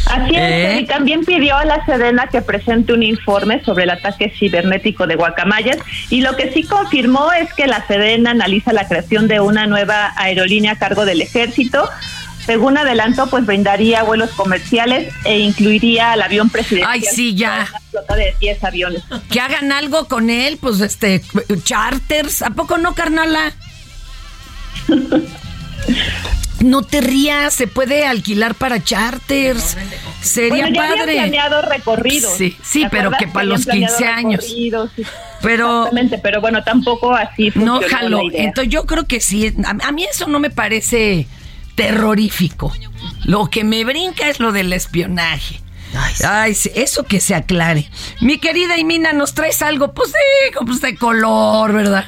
[0.05, 0.79] Así es, ¿Eh?
[0.81, 5.15] y también pidió a la Sedena que presente un informe sobre el ataque cibernético de
[5.15, 5.77] Guacamayas
[6.09, 10.13] y lo que sí confirmó es que la Sedena analiza la creación de una nueva
[10.15, 11.89] aerolínea a cargo del ejército.
[12.45, 16.91] Según adelantó, pues brindaría vuelos comerciales e incluiría al avión presidencial.
[16.91, 17.67] Ay, sí, ya.
[17.69, 19.03] Una flota de 10 aviones.
[19.31, 21.23] Que hagan algo con él, pues este,
[21.63, 22.43] charters.
[22.43, 23.51] ¿A poco no, carnala?
[26.61, 29.77] No te rías, se puede alquilar para charters.
[30.21, 31.13] Sería Bueno, ya habían padre.
[31.13, 32.33] planeado recorridos.
[32.37, 34.45] Sí, sí, ¿te pero que para los planeado 15 años.
[34.45, 34.71] Sí.
[35.41, 38.21] Pero Exactamente, pero bueno, tampoco así no jalo.
[38.33, 39.53] Entonces yo creo que sí.
[39.65, 41.27] A, a mí eso no me parece
[41.75, 42.73] terrorífico.
[43.25, 45.61] Lo que me brinca es lo del espionaje.
[46.25, 47.89] Ay, sí, eso que se aclare.
[48.21, 49.93] Mi querida Imina, ¿nos traes algo?
[49.93, 52.05] Pues sí, pues de color, ¿verdad?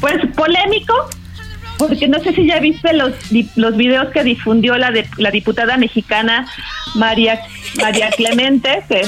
[0.00, 0.94] Pues polémico,
[1.78, 5.30] porque no sé si ya viste los di- los videos que difundió la de, la
[5.30, 6.46] diputada mexicana
[6.94, 7.40] María
[7.80, 9.02] María Clemente, que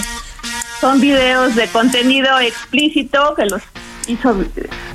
[0.81, 3.63] son videos de contenido explícito que los
[4.09, 4.37] hizo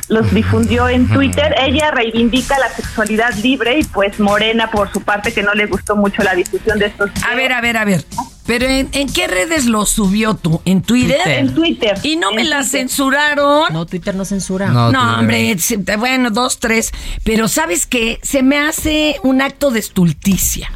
[0.10, 1.56] los difundió en Twitter.
[1.58, 5.96] Ella reivindica la sexualidad libre y pues Morena por su parte que no le gustó
[5.96, 7.10] mucho la difusión de estos.
[7.30, 8.04] A ver, a ver, a ver.
[8.52, 10.62] Pero ¿en, en qué redes lo subió tú?
[10.66, 11.22] ¿En Twitter?
[11.24, 11.40] Twitter.
[11.40, 12.00] En Twitter.
[12.04, 13.72] ¿Y no me En la censuraron?
[13.72, 14.68] No, Twitter no censura.
[14.68, 15.56] No, hombre,
[15.98, 16.92] bueno, dos, tres.
[17.24, 18.20] Pero ¿sabes qué?
[18.24, 20.70] Se me hace un acto de estulticia.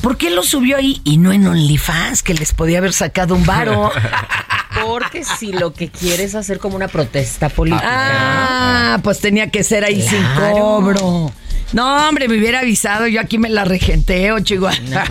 [0.00, 3.44] ¿Por qué lo subió ahí y no en OnlyFans, que les podía haber sacado un
[3.44, 3.92] varo?
[4.86, 7.84] Porque si lo que quiere es hacer como una protesta política.
[7.84, 11.30] ah, pues tenía que ser ahí sin cobro.
[11.72, 14.76] No, hombre, me hubiera avisado, yo aquí me la regenteo, Chihuahua.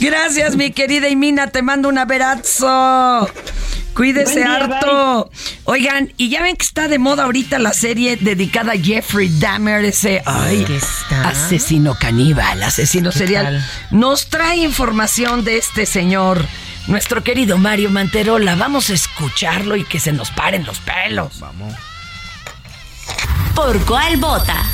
[0.00, 3.28] Gracias, mi querida Imina, te mando un abrazo.
[3.94, 5.30] Cuídese día, harto.
[5.64, 9.86] Oigan, y ya ven que está de moda ahorita la serie dedicada a Jeffrey Dahmer,
[9.86, 10.22] ese
[11.24, 13.44] asesino caníbal, asesino ¿Qué serial.
[13.44, 13.98] tal?
[13.98, 16.44] Nos trae información de este señor,
[16.88, 18.54] nuestro querido Mario Manterola.
[18.54, 21.40] Vamos a escucharlo y que se nos paren los pelos.
[21.40, 21.74] Vamos.
[23.54, 24.64] ¿Por cuál vota?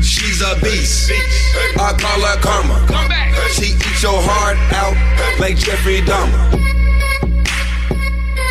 [0.00, 1.10] She's a beast.
[1.76, 2.86] I call her karma.
[3.52, 4.96] She eats your heart out
[5.38, 6.50] like Jeffrey Dahmer.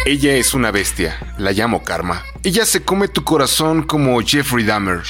[0.05, 2.23] Ella es una bestia, la llamo Karma.
[2.43, 5.03] Ella se come tu corazón como Jeffrey Dahmer.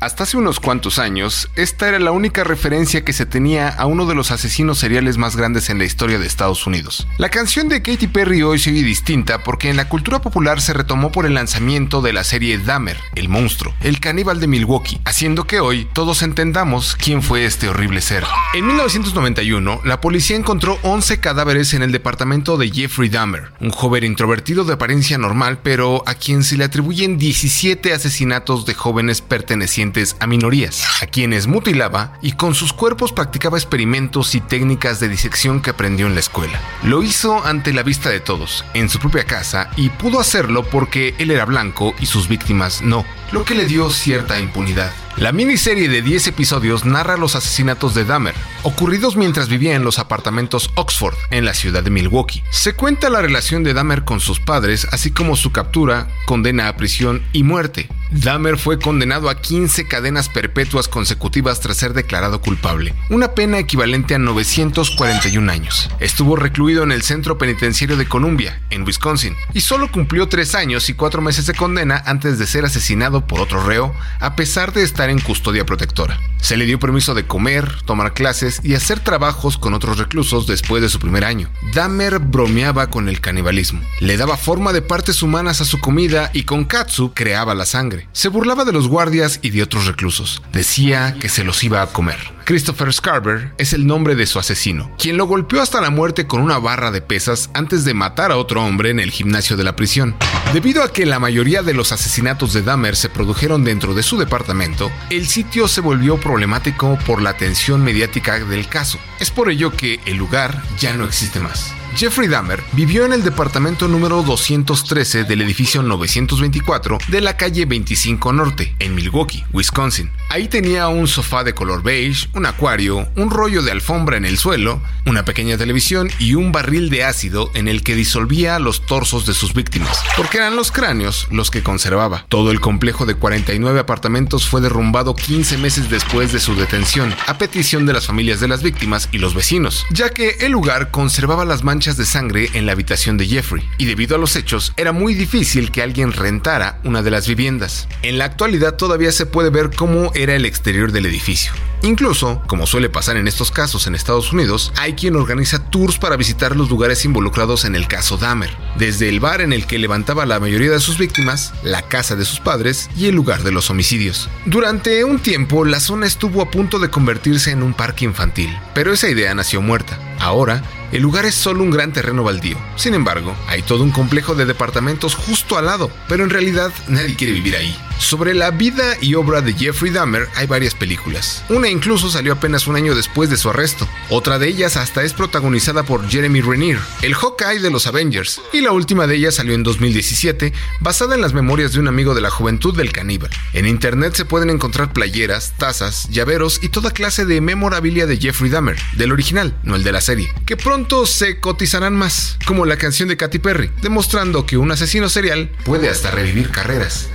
[0.00, 4.06] Hasta hace unos cuantos años, esta era la única referencia que se tenía a uno
[4.06, 7.06] de los asesinos seriales más grandes en la historia de Estados Unidos.
[7.18, 11.12] La canción de Katy Perry hoy oye distinta porque en la cultura popular se retomó
[11.12, 15.60] por el lanzamiento de la serie Dahmer, el monstruo, el caníbal de Milwaukee, haciendo que
[15.60, 18.24] hoy todos entendamos quién fue este horrible ser.
[18.54, 24.04] En 1991, la policía encontró 11 cadáveres en el departamento de Jeffrey Dahmer, un joven
[24.04, 29.89] introvertido de apariencia normal, pero a quien se le atribuyen 17 asesinatos de jóvenes pertenecientes
[30.20, 35.60] a minorías, a quienes mutilaba y con sus cuerpos practicaba experimentos y técnicas de disección
[35.60, 36.60] que aprendió en la escuela.
[36.84, 41.14] Lo hizo ante la vista de todos, en su propia casa, y pudo hacerlo porque
[41.18, 44.92] él era blanco y sus víctimas no, lo que le dio cierta impunidad.
[45.16, 49.98] La miniserie de 10 episodios narra los asesinatos de Dahmer, ocurridos mientras vivía en los
[49.98, 52.42] apartamentos Oxford, en la ciudad de Milwaukee.
[52.50, 56.76] Se cuenta la relación de Dahmer con sus padres, así como su captura, condena a
[56.76, 57.88] prisión y muerte.
[58.10, 64.14] Dahmer fue condenado a 15 cadenas perpetuas consecutivas tras ser declarado culpable, una pena equivalente
[64.14, 65.88] a 941 años.
[66.00, 70.88] Estuvo recluido en el centro penitenciario de Columbia, en Wisconsin, y solo cumplió 3 años
[70.88, 74.82] y 4 meses de condena antes de ser asesinado por otro reo, a pesar de
[74.82, 76.18] estar en custodia protectora.
[76.42, 80.82] Se le dio permiso de comer, tomar clases y hacer trabajos con otros reclusos después
[80.82, 81.50] de su primer año.
[81.74, 83.80] Dahmer bromeaba con el canibalismo.
[84.00, 88.08] Le daba forma de partes humanas a su comida y con katsu creaba la sangre.
[88.12, 90.42] Se burlaba de los guardias y de otros reclusos.
[90.52, 92.18] Decía que se los iba a comer.
[92.50, 96.40] Christopher Scarver es el nombre de su asesino, quien lo golpeó hasta la muerte con
[96.40, 99.76] una barra de pesas antes de matar a otro hombre en el gimnasio de la
[99.76, 100.16] prisión.
[100.52, 104.18] Debido a que la mayoría de los asesinatos de Dahmer se produjeron dentro de su
[104.18, 108.98] departamento, el sitio se volvió problemático por la atención mediática del caso.
[109.20, 111.72] Es por ello que el lugar ya no existe más.
[111.96, 118.32] Jeffrey Dahmer vivió en el departamento número 213 del edificio 924 de la calle 25
[118.32, 120.10] Norte, en Milwaukee, Wisconsin.
[120.28, 124.38] Ahí tenía un sofá de color beige, un acuario, un rollo de alfombra en el
[124.38, 129.26] suelo, una pequeña televisión y un barril de ácido en el que disolvía los torsos
[129.26, 132.24] de sus víctimas, porque eran los cráneos los que conservaba.
[132.30, 137.36] Todo el complejo de 49 apartamentos fue derrumbado 15 meses después de su detención, a
[137.36, 141.44] petición de las familias de las víctimas y los vecinos, ya que el lugar conservaba
[141.44, 144.92] las manchas de sangre en la habitación de Jeffrey, y debido a los hechos era
[144.92, 147.86] muy difícil que alguien rentara una de las viviendas.
[148.00, 151.52] En la actualidad todavía se puede ver cómo era el exterior del edificio.
[151.82, 156.16] Incluso, como suele pasar en estos casos en Estados Unidos, hay quien organiza tours para
[156.16, 160.26] visitar los lugares involucrados en el caso Dahmer, desde el bar en el que levantaba
[160.26, 163.70] la mayoría de sus víctimas, la casa de sus padres y el lugar de los
[163.70, 164.28] homicidios.
[164.46, 168.92] Durante un tiempo, la zona estuvo a punto de convertirse en un parque infantil, pero
[168.92, 169.98] esa idea nació muerta.
[170.18, 170.62] Ahora,
[170.92, 172.56] el lugar es solo un gran terreno baldío.
[172.76, 177.14] Sin embargo, hay todo un complejo de departamentos justo al lado, pero en realidad nadie
[177.14, 177.76] quiere vivir ahí.
[177.98, 181.44] Sobre la vida y obra de Jeffrey Dahmer hay varias películas.
[181.50, 183.86] Una incluso salió apenas un año después de su arresto.
[184.08, 188.40] Otra de ellas hasta es protagonizada por Jeremy Renner, el Hawkeye de los Avengers.
[188.54, 192.14] Y la última de ellas salió en 2017, basada en las memorias de un amigo
[192.14, 193.30] de la juventud del caníbal.
[193.52, 198.50] En internet se pueden encontrar playeras, tazas, llaveros y toda clase de memorabilia de Jeffrey
[198.50, 202.76] Dahmer, del original, no el de la serie, que pronto se cotizarán más, como la
[202.76, 207.08] canción de Katy Perry, demostrando que un asesino serial puede hasta revivir carreras.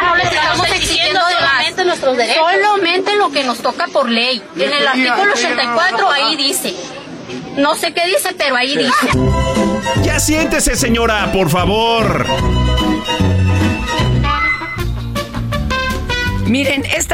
[0.00, 2.44] No les estamos exigiendo solamente nuestros derechos.
[2.44, 4.42] Solamente lo lo que nos toca por ley.
[4.56, 6.74] En el artículo 84 ahí dice.
[7.56, 9.08] No sé qué dice, pero ahí dice.
[10.02, 12.26] Ya siéntese, señora, por favor.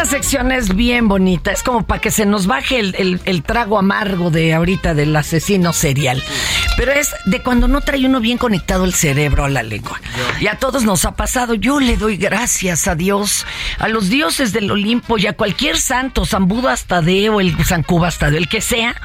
[0.03, 1.53] Esta sección es bien bonita.
[1.53, 5.15] Es como para que se nos baje el, el- el trago amargo de ahorita del
[5.15, 6.21] asesino serial.
[6.77, 10.01] Pero es de cuando no trae uno bien conectado el cerebro a la lengua.
[10.41, 11.55] Y a todos nos ha pasado.
[11.55, 13.47] Yo le doy gracias a Dios,
[13.79, 18.19] a los dioses del Olimpo y a cualquier santo, San Budas Tadeo, el San Cubas
[18.19, 18.97] Tadeo, el que sea,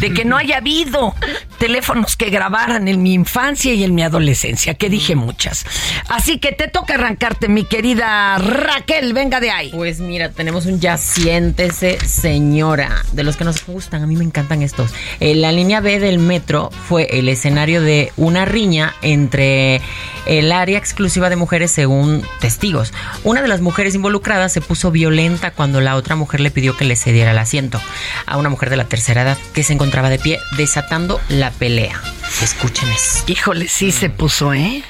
[0.00, 1.14] de que no haya habido
[1.58, 5.66] teléfonos que grabaran en mi infancia y en mi adolescencia, que dije muchas.
[6.08, 9.70] Así que te toca arrancarte, mi querida Raquel, venga de ahí.
[9.74, 14.24] Pues mira, tenemos un ya siéntese señora, de los que nos gustan, a mí me
[14.24, 14.92] encantan estos.
[15.18, 19.82] Eh, la línea B del metro fue el escenario de una riña entre
[20.24, 22.92] el área exclusiva de mujeres según testigos.
[23.24, 26.84] Una de las mujeres involucradas se puso violenta cuando la otra mujer le pidió que
[26.84, 27.80] le cediera el asiento
[28.24, 32.00] a una mujer de la tercera edad que se encontraba de pie desatando la pelea.
[32.40, 33.24] Escuchen eso.
[33.26, 34.84] Híjole, sí se puso, ¿eh?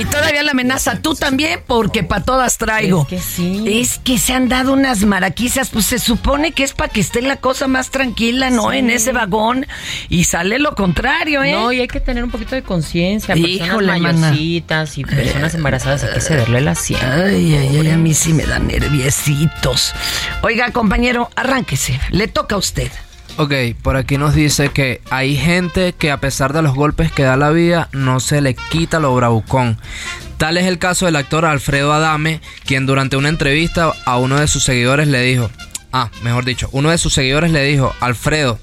[0.00, 3.02] Y todavía la amenaza, tú también, porque para todas traigo.
[3.02, 3.64] Es que sí.
[3.66, 7.20] Es que se han dado unas maraquizas, pues se supone que es para que esté
[7.20, 8.70] la cosa más tranquila, ¿no?
[8.70, 8.78] Sí.
[8.78, 9.66] En ese vagón.
[10.08, 11.52] Y sale lo contrario, ¿eh?
[11.52, 13.34] No, y hay que tener un poquito de conciencia.
[13.34, 17.06] Personas mayorcitas y personas embarazadas hay que cederle el asiento.
[17.06, 19.92] Ay, ay, ay, a mí sí me dan nerviositos.
[20.42, 22.00] Oiga, compañero, arránquese.
[22.08, 22.90] Le toca a usted.
[23.40, 27.22] Ok, por aquí nos dice que hay gente que a pesar de los golpes que
[27.22, 29.78] da la vida, no se le quita lo bravucón.
[30.36, 34.46] Tal es el caso del actor Alfredo Adame, quien durante una entrevista a uno de
[34.46, 35.50] sus seguidores le dijo,
[35.90, 38.58] ah, mejor dicho, uno de sus seguidores le dijo, Alfredo,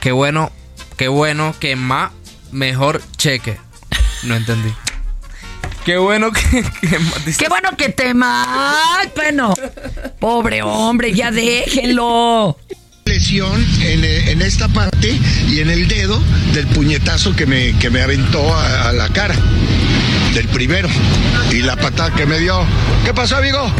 [0.00, 0.50] qué bueno,
[0.96, 2.12] qué bueno, que más,
[2.52, 3.58] mejor cheque.
[4.22, 4.72] No entendí.
[5.84, 6.62] Qué bueno que...
[6.80, 9.52] que Qué bueno que te Ay, bueno.
[10.20, 12.56] Pobre hombre, ya déjenlo.
[13.12, 16.18] Lesión en, eh, en esta parte y en el dedo
[16.54, 19.34] del puñetazo que me, que me aventó a, la cara.
[20.32, 20.88] Del primero.
[21.50, 22.64] Y la patada que me dio.
[23.04, 23.70] ¿Qué pasó, amigo?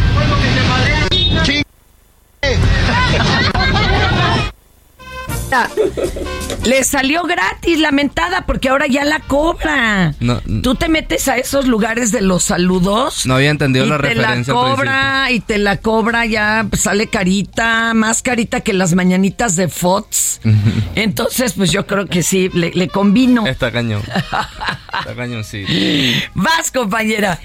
[6.64, 10.14] Le salió gratis la mentada porque ahora ya la cobra.
[10.20, 13.26] No, Tú te metes a esos lugares de los saludos.
[13.26, 14.54] no había entendido y la te la referencia.
[14.54, 14.76] principio.
[14.76, 19.68] cobra y te la cobra ya pues, sale carita, más carita que las mañanitas de
[19.68, 20.40] Fox.
[20.94, 23.46] Entonces, pues yo creo que sí, le, le combino.
[23.46, 24.02] Está cañón.
[25.00, 25.64] Está cañón, sí.
[26.34, 27.38] Vas, compañera.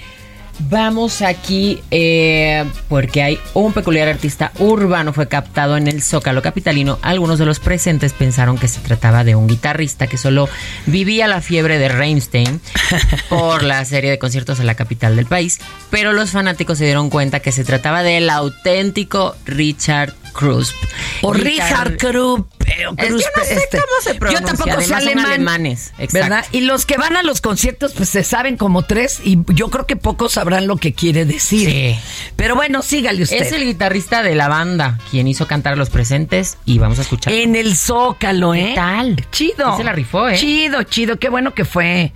[0.60, 6.98] Vamos aquí eh, porque hay un peculiar artista urbano fue captado en el Zócalo capitalino.
[7.02, 10.48] Algunos de los presentes pensaron que se trataba de un guitarrista que solo
[10.86, 12.60] vivía la fiebre de Rammstein
[13.28, 17.08] por la serie de conciertos en la capital del país, pero los fanáticos se dieron
[17.08, 20.74] cuenta que se trataba del auténtico Richard Krusp.
[21.22, 22.48] O Richard Krupp.
[22.66, 23.78] eh, Es que no sé este.
[23.78, 25.26] cómo se Yo pronuncia, tampoco sé además son alemán.
[25.26, 26.12] alemanes, exacto.
[26.14, 26.44] ¿Verdad?
[26.52, 29.86] Y los que van a los conciertos, pues se saben como tres y yo creo
[29.86, 31.96] que pocos sabrán lo que quiere decir.
[32.36, 33.42] Pero bueno, sígale usted.
[33.42, 37.02] Es el guitarrista de la banda quien hizo cantar a los presentes y vamos a
[37.02, 37.32] escuchar.
[37.32, 38.66] En el Zócalo, ¿eh?
[38.68, 39.26] ¿Qué tal?
[39.32, 39.72] Chido.
[39.72, 40.36] Sí se la rifó, ¿eh?
[40.36, 41.18] Chido, chido.
[41.18, 42.12] Qué bueno que fue.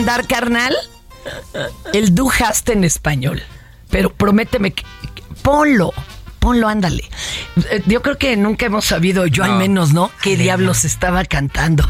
[0.00, 0.74] Mandar, carnal,
[1.92, 3.42] el Du hast en español.
[3.90, 4.82] Pero prométeme que,
[5.14, 5.92] que- ponlo.
[6.38, 7.04] Ponlo, ándale.
[7.70, 9.56] Eh, Yo creo que nunca hemos sabido, yo al No.
[9.58, 10.10] menos, ¿no?
[10.22, 11.84] ¿Qué diablos estaba cantando?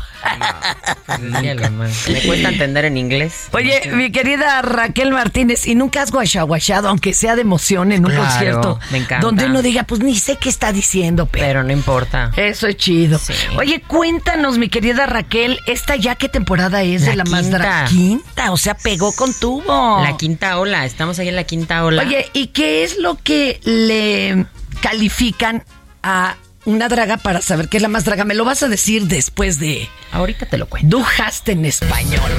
[2.09, 3.49] Me cuesta entender en inglés.
[3.53, 8.11] Oye, mi querida Raquel Martínez, ¿y nunca has guachaguachado, aunque sea de emoción, en un
[8.13, 8.81] Claro, concierto?
[8.91, 9.27] me encanta.
[9.27, 11.47] Donde uno diga, pues ni sé qué está diciendo, pero...
[11.47, 12.31] Pero no importa.
[12.37, 13.19] Eso es chido.
[13.57, 17.59] Oye, cuéntanos, mi querida Raquel, ¿esta ya qué temporada es de la más quinta.
[17.59, 18.53] dra- quinta?
[18.53, 20.01] O sea, pegó con tubo.
[20.03, 22.03] La quinta ola, estamos ahí en la quinta ola.
[22.03, 24.47] Oye, ¿y qué es lo que le
[24.81, 25.65] califican
[26.03, 28.25] a una draga para saber qué es la más draga?
[28.25, 29.89] Me lo vas a decir después de...
[30.13, 30.99] Ahorita te lo cuento.
[30.99, 32.31] Dujaste en español.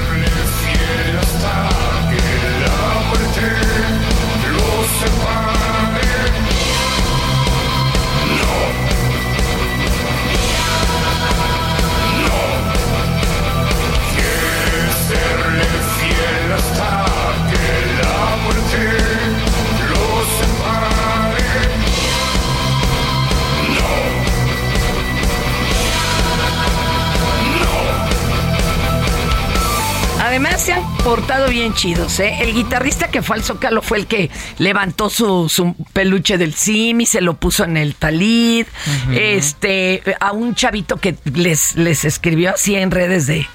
[31.04, 32.36] Portado bien chidos, ¿eh?
[32.40, 37.00] El guitarrista que fue al Zócalo fue el que levantó su, su peluche del sim
[37.00, 38.66] y se lo puso en el talid.
[39.12, 43.46] Este, a un chavito que les, les escribió así en redes de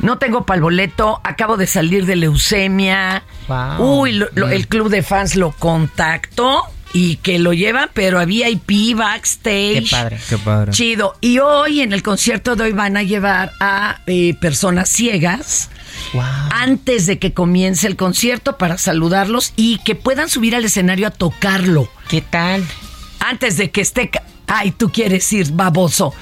[0.00, 3.24] no tengo pal boleto, acabo de salir de leucemia.
[3.48, 4.00] Wow.
[4.00, 6.62] Uy, lo- lo- el club de fans lo contactó
[6.92, 9.84] y que lo llevan, pero a VIP, backstage.
[9.84, 10.18] Qué padre.
[10.28, 10.72] Qué padre.
[10.72, 11.14] Chido.
[11.20, 15.70] Y hoy en el concierto de hoy van a llevar a eh, personas ciegas
[16.50, 21.10] antes de que comience el concierto para saludarlos y que puedan subir al escenario a
[21.10, 21.88] tocarlo.
[22.08, 22.64] ¿Qué tal?
[23.20, 24.10] Antes de que esté...
[24.46, 26.14] Ay, tú quieres ir, baboso.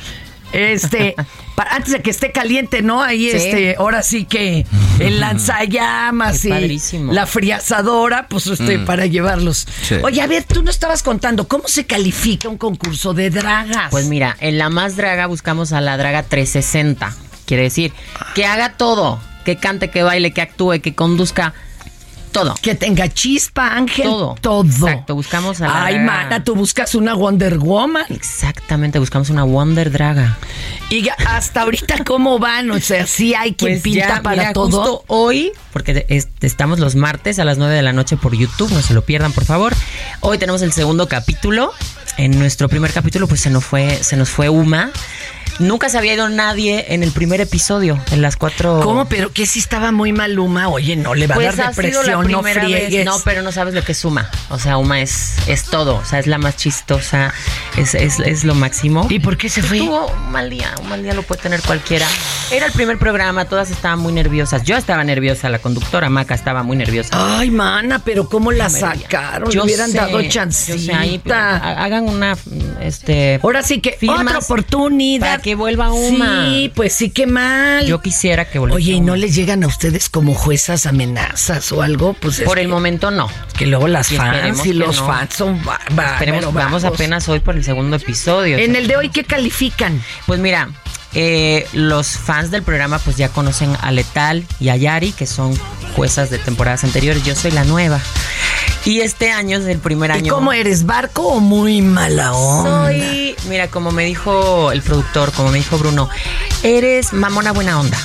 [0.55, 1.15] Este,
[1.57, 3.03] pa- antes de que esté caliente, ¿no?
[3.03, 3.37] Ahí, Sí.
[3.37, 4.65] este, ahora sí que
[5.01, 7.13] el lanzallamas Qué y padrísimo.
[7.13, 8.85] la friazadora, pues este, Mm.
[8.85, 9.67] para llevarlos.
[9.83, 9.97] Sí.
[10.03, 13.91] Oye, a ver, tú no estabas contando, ¿cómo se califica un concurso de dragas?
[13.91, 17.15] Pues mira, en la más draga buscamos a la draga 360.
[17.47, 17.93] Quiere decir,
[18.35, 19.21] que haga todo.
[19.45, 21.53] Que cante, que baile, que actúe, que conduzca.
[22.35, 22.55] Todo.
[22.61, 24.05] Que tenga chispa, Ángel.
[24.05, 24.35] Todo.
[24.41, 24.65] Todo.
[24.89, 28.05] Exacto, buscamos a la Ay, mana, tú buscas una Wonder Woman.
[28.11, 30.37] Exactamente, buscamos una Wonder Draga.
[30.91, 32.71] Y hasta ahorita, ¿cómo van?
[32.73, 34.79] O sea, sí hay quien Pues pinta ya, para mira, todo.
[34.83, 38.71] justo hoy, porque es- estamos los martes a las 9 de la noche por YouTube,
[38.73, 39.73] no se lo pierdan, por favor.
[40.21, 41.73] Hoy tenemos el segundo capítulo.
[42.17, 44.91] En nuestro primer capítulo, pues se nos fue, se nos fue Uma.
[45.61, 48.81] Nunca se había ido nadie en el primer episodio, en las cuatro.
[48.83, 49.05] ¿Cómo?
[49.09, 50.69] Pero que si estaba muy mal Uma.
[50.69, 52.59] Oye, no le va Pues a dar sido la depresión, no vez.
[52.59, 53.05] friegues.
[53.05, 54.29] No, pero no sabes lo que es Uma.
[54.51, 55.97] O sea, Uma es, es todo.
[55.97, 57.33] O sea, es la más chistosa.
[57.77, 59.07] Es, es, es lo máximo.
[59.09, 59.79] ¿Y por qué se fue?
[59.79, 60.75] Tuvo un mal día.
[60.83, 62.07] Un mal día lo puede tener cualquiera.
[62.51, 63.45] Era el primer programa.
[63.45, 64.65] Todas estaban muy nerviosas.
[64.65, 65.49] Yo estaba nerviosa.
[65.51, 67.11] La conductora Maca estaba muy nerviosa.
[67.39, 69.51] Ay, mana, pero ¿cómo la sacaron?
[69.51, 71.57] Le hubieran sé, dado yo sé, ahí, chancita.
[71.59, 72.37] ha- hagan una,
[72.81, 73.39] este...
[73.43, 75.44] Ahora sí que otra oportunidad.
[75.45, 76.47] Que vuelva Uma.
[76.47, 77.85] Sí, pues sí, qué mal.
[77.87, 81.83] Yo quisiera que volviera Oye, ¿y no les llegan a ustedes como juezas amenazas o
[81.83, 82.15] algo?
[82.15, 83.29] Pues es Por el que- momento no.
[83.59, 85.07] Que luego las Y fans y los no.
[85.07, 85.79] fans son ba-
[86.15, 86.85] Esperemos, vamos bajos.
[86.99, 88.57] apenas hoy por el segundo episodio.
[88.57, 90.03] En el de hoy, ¿qué califican?
[90.27, 90.71] Pues mira,
[91.13, 95.55] eh, los fans del programa pues ya conocen a Letal y a Yari, que son
[95.95, 97.23] juezas de temporadas anteriores.
[97.23, 98.01] Yo soy la nueva.
[98.85, 100.35] Y este año es el primer ¿Y año.
[100.35, 102.85] cómo eres, barco o muy mala onda?
[102.85, 106.11] Soy, mira, como me dijo el productor, como me dijo Bruno,
[106.63, 107.99] eres mamona buena onda.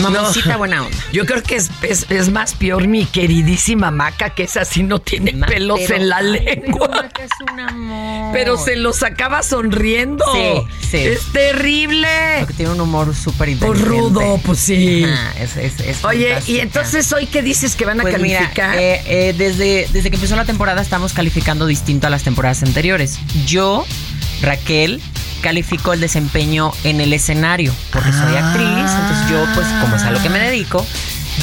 [0.00, 0.58] Mamoncita No.
[0.58, 0.96] buena onda.
[1.12, 5.00] Yo creo que es, es, es más peor mi queridísima Maca, que esa sí no
[5.00, 7.08] tiene pelos pero- en la ay, lengua.
[7.20, 8.32] Es un amor.
[8.32, 10.24] Pero se los acaba sonriendo.
[10.32, 10.96] Sí, sí.
[10.98, 12.08] Es terrible.
[12.40, 13.88] Porque tiene un humor súper Pues inteligente.
[13.88, 15.04] rudo, pues sí.
[15.04, 18.76] Ajá, es- Oye, y entonces hoy qué dices que van a Pues mira, calificar?
[18.78, 23.18] eh, eh, desde, desde que empezó la temporada estamos calificando distinto a las temporadas anteriores.
[23.46, 23.84] Yo,
[24.42, 25.00] Raquel,
[25.40, 28.50] califico el desempeño en el escenario, porque soy Ah.
[28.50, 30.84] actriz, entonces yo, pues como es a lo que me dedico,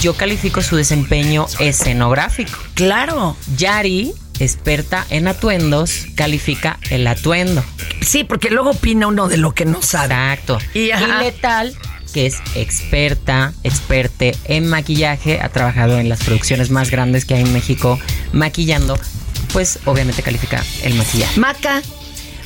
[0.01, 2.57] yo califico su desempeño escenográfico.
[2.73, 3.37] Claro.
[3.55, 7.63] Yari, experta en atuendos, califica el atuendo.
[8.01, 10.13] Sí, porque luego opina uno de lo que no sabe.
[10.13, 10.57] Exacto.
[10.73, 11.23] Y, Y.
[11.23, 11.73] Letal,
[12.13, 17.41] que es experta, experte en maquillaje, ha trabajado en las producciones más grandes que hay
[17.41, 17.99] en México
[18.33, 18.97] maquillando,
[19.53, 21.39] pues obviamente califica el maquillaje.
[21.39, 21.81] Maca.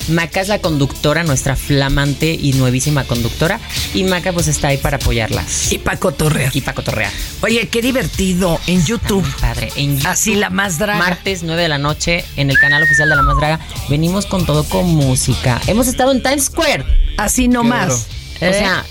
[0.10, 3.60] Maca es la conductora, nuestra flamante y nuevísima conductora,
[3.94, 5.72] y Maca pues está ahí para apoyarlas.
[5.72, 6.56] Y para cotorrear.
[6.56, 7.12] Y para cotorrear.
[7.42, 8.60] Oye, qué divertido.
[8.68, 9.26] En YouTube.
[9.40, 11.00] Padre, en YouTube, Así la más draga.
[11.00, 13.60] Martes 9 de la noche en el canal oficial de La Más Draga.
[13.90, 15.62] Venimos con todo con música.
[15.68, 16.86] Hemos estado en Times Square.
[17.18, 18.08] Así nomás.
[18.42, 18.54] O ¿Eh?
[18.54, 18.86] sea,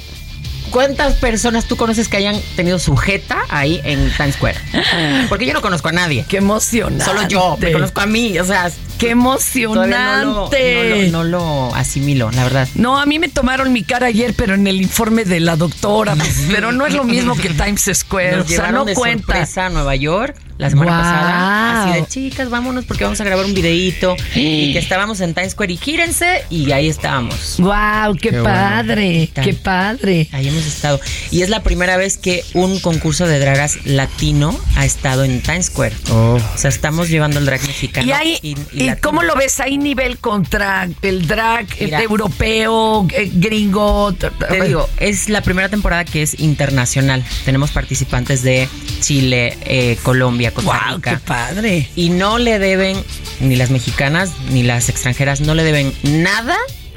[0.71, 4.59] ¿cuántas personas tú conoces que hayan tenido sujeta ahí en Times Square?
[5.29, 6.25] Porque yo no conozco a nadie.
[6.29, 7.05] Qué emocionante.
[7.05, 8.39] Solo yo, me conozco a mí.
[8.39, 11.09] O sea, ¡Qué emocionante!
[11.11, 11.25] No lo, no
[11.69, 12.69] lo asimilo, la verdad.
[12.75, 16.15] No, a mí me tomaron mi cara ayer, pero en el informe de la doctora.
[16.17, 18.37] pues, pero no es lo mismo que Times Square.
[18.39, 19.25] Nos o sea, llevaron no de cuenta.
[19.27, 21.83] sorpresa a Nueva York la semana pasada.
[21.85, 24.17] Así de chicas, vámonos porque vamos a grabar un videíto.
[24.35, 26.45] y que estábamos en Times Square y gírense.
[26.51, 27.57] Y ahí estábamos.
[27.59, 28.15] ¡Wow!
[28.21, 28.45] ¡Qué, Qué bueno.
[28.45, 29.31] padre!
[29.43, 30.29] ¡Qué padre!
[30.33, 31.01] Ahí hemos estado.
[31.31, 35.67] Y es la primera vez que un concurso de dragas latino ha estado en Times
[35.67, 35.95] Square.
[36.11, 38.07] O sea, estamos llevando el drag mexicano.
[38.09, 39.09] ¿Y, hay, y- y ¿y latino.
[39.09, 39.61] cómo lo ves?
[39.61, 42.03] ¿Hay nivel contra el drag Mira.
[42.03, 44.12] europeo, eh, gringo?
[44.14, 47.24] Te digo, es la primera temporada que es internacional.
[47.45, 48.68] Tenemos participantes de
[49.01, 51.11] Chile, eh, Colombia, Costa Rica.
[51.12, 51.89] qué padre.
[51.97, 53.03] Y no le deben,
[53.41, 56.57] ni las mexicanas, ni las extranjeras, no le deben nada,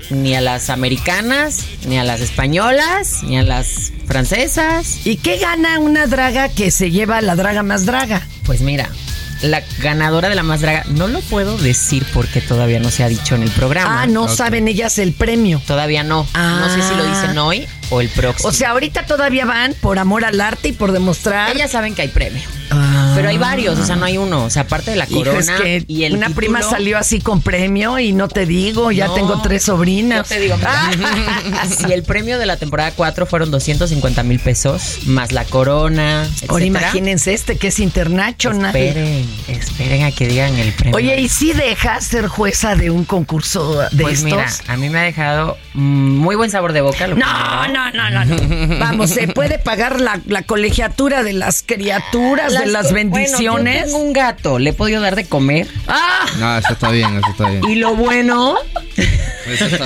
[0.10, 5.06] ni a las americanas, ni a las españolas, ni a las francesas.
[5.06, 8.22] ¿Y qué gana una draga que se lleva la draga más draga?
[8.46, 8.90] Pues mira,
[9.42, 13.08] la ganadora de la más draga, no lo puedo decir porque todavía no se ha
[13.08, 14.04] dicho en el programa.
[14.04, 15.62] Ah, no saben ellas el premio.
[15.66, 16.28] Todavía no.
[16.34, 18.50] No sé si lo dicen hoy o el próximo.
[18.50, 21.56] O sea, ahorita todavía van por amor al arte y por demostrar.
[21.56, 22.61] Ellas saben que hay premio.
[23.16, 24.46] Pero hay varios, o sea, no hay uno.
[24.46, 27.20] O sea, aparte de la corona es que y el una título- prima salió así
[27.20, 30.30] con premio y no te digo, ya No, tengo tres sobrinas.
[30.30, 30.56] Yo te digo,
[31.78, 36.30] si el premio de la temporada 4 fueron 250 mil pesos, más la corona, Ahora
[36.66, 36.66] etcétera.
[36.66, 38.76] imagínense este que es international.
[38.76, 40.96] Esperen, esperen a que digan el premio.
[40.98, 44.24] Oye, ¿y si dejas ser jueza de un concurso de pues estos?
[44.32, 45.82] mira, a mí me ha dejado mm,
[46.18, 47.08] muy buen sabor de boca.
[47.08, 48.80] Lo No, no, no, no, no.
[48.80, 53.64] Vamos, se puede pagar la, la colegiatura de las criaturas, de las bendiciones.
[53.64, 55.68] Bueno, yo tengo un gato, le he podido dar de comer.
[55.88, 56.26] ¡Ah!
[56.40, 57.64] No, eso está bien, eso está bien.
[57.70, 58.56] Y lo bueno.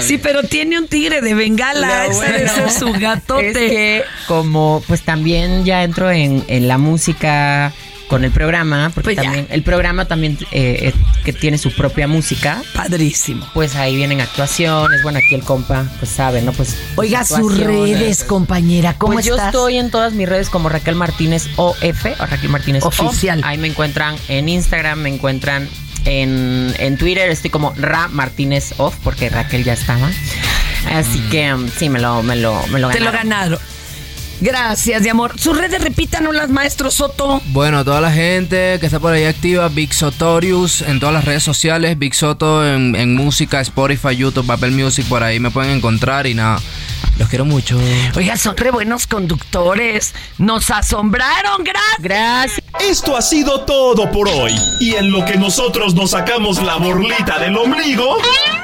[0.01, 2.07] Sí, pero tiene un tigre de bengala.
[2.07, 3.47] Ese debe ser su gatote.
[3.49, 7.73] Es que como pues también ya entro en, en la música
[8.07, 9.23] con el programa, porque Pues ya.
[9.23, 10.93] también el programa también eh, eh,
[11.23, 12.61] que tiene su propia música.
[12.73, 13.47] Padrísimo.
[13.53, 16.51] Pues ahí vienen actuaciones, bueno, aquí el compa, pues sabe, ¿no?
[16.53, 20.95] Pues Oiga, sus redes, compañera, ¿cómo pues yo estoy en todas mis redes como Raquel
[20.95, 22.87] Martínez OF o Raquel Martínez O.
[22.87, 23.41] Oficial.
[23.43, 25.67] Ahí me encuentran en Instagram, me encuentran
[26.05, 30.09] en, en Twitter, estoy como Ra Martínez Off porque Raquel ya estaba.
[30.93, 33.59] Así que um, sí, me lo, me lo, me lo Te lo ganaron.
[34.41, 35.39] Gracias, de amor.
[35.39, 37.41] Sus redes, repítanoslas, maestro Soto.
[37.47, 41.43] Bueno, toda la gente que está por ahí activa, Big Sotorius en todas las redes
[41.43, 46.27] sociales, Big Soto en, en música, Spotify, YouTube, Apple Music, por ahí me pueden encontrar
[46.27, 46.59] y nada.
[47.17, 47.79] Los quiero mucho.
[48.15, 50.13] Oiga, son re buenos conductores.
[50.37, 51.99] Nos asombraron, gracias.
[51.99, 52.65] Gracias.
[52.81, 54.53] Esto ha sido todo por hoy.
[54.81, 58.17] Y en lo que nosotros nos sacamos la borlita del ombligo,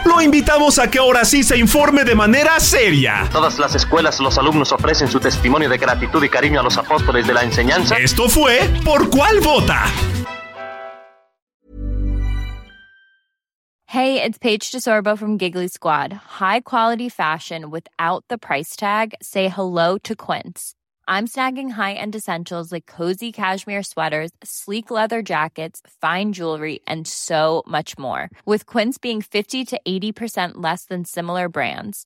[0.04, 3.30] lo invitamos a que ahora sí se informe de manera seria.
[3.32, 5.20] Todas las escuelas, los alumnos ofrecen su
[5.62, 7.98] testimonio de gratitud y cariño a los apóstoles de la enseñanza.
[7.98, 9.86] Esto fue Por cuál vota.
[13.86, 16.14] Hey, it's Paige DeSorbo from Giggly Squad.
[16.40, 19.14] High quality fashion without the price tag.
[19.22, 20.76] Say hello to Quince.
[21.10, 27.64] I'm snagging high-end essentials like cozy cashmere sweaters, sleek leather jackets, fine jewelry, and so
[27.68, 28.30] much more.
[28.46, 32.06] With Quince being 50 to 80% less than similar brands.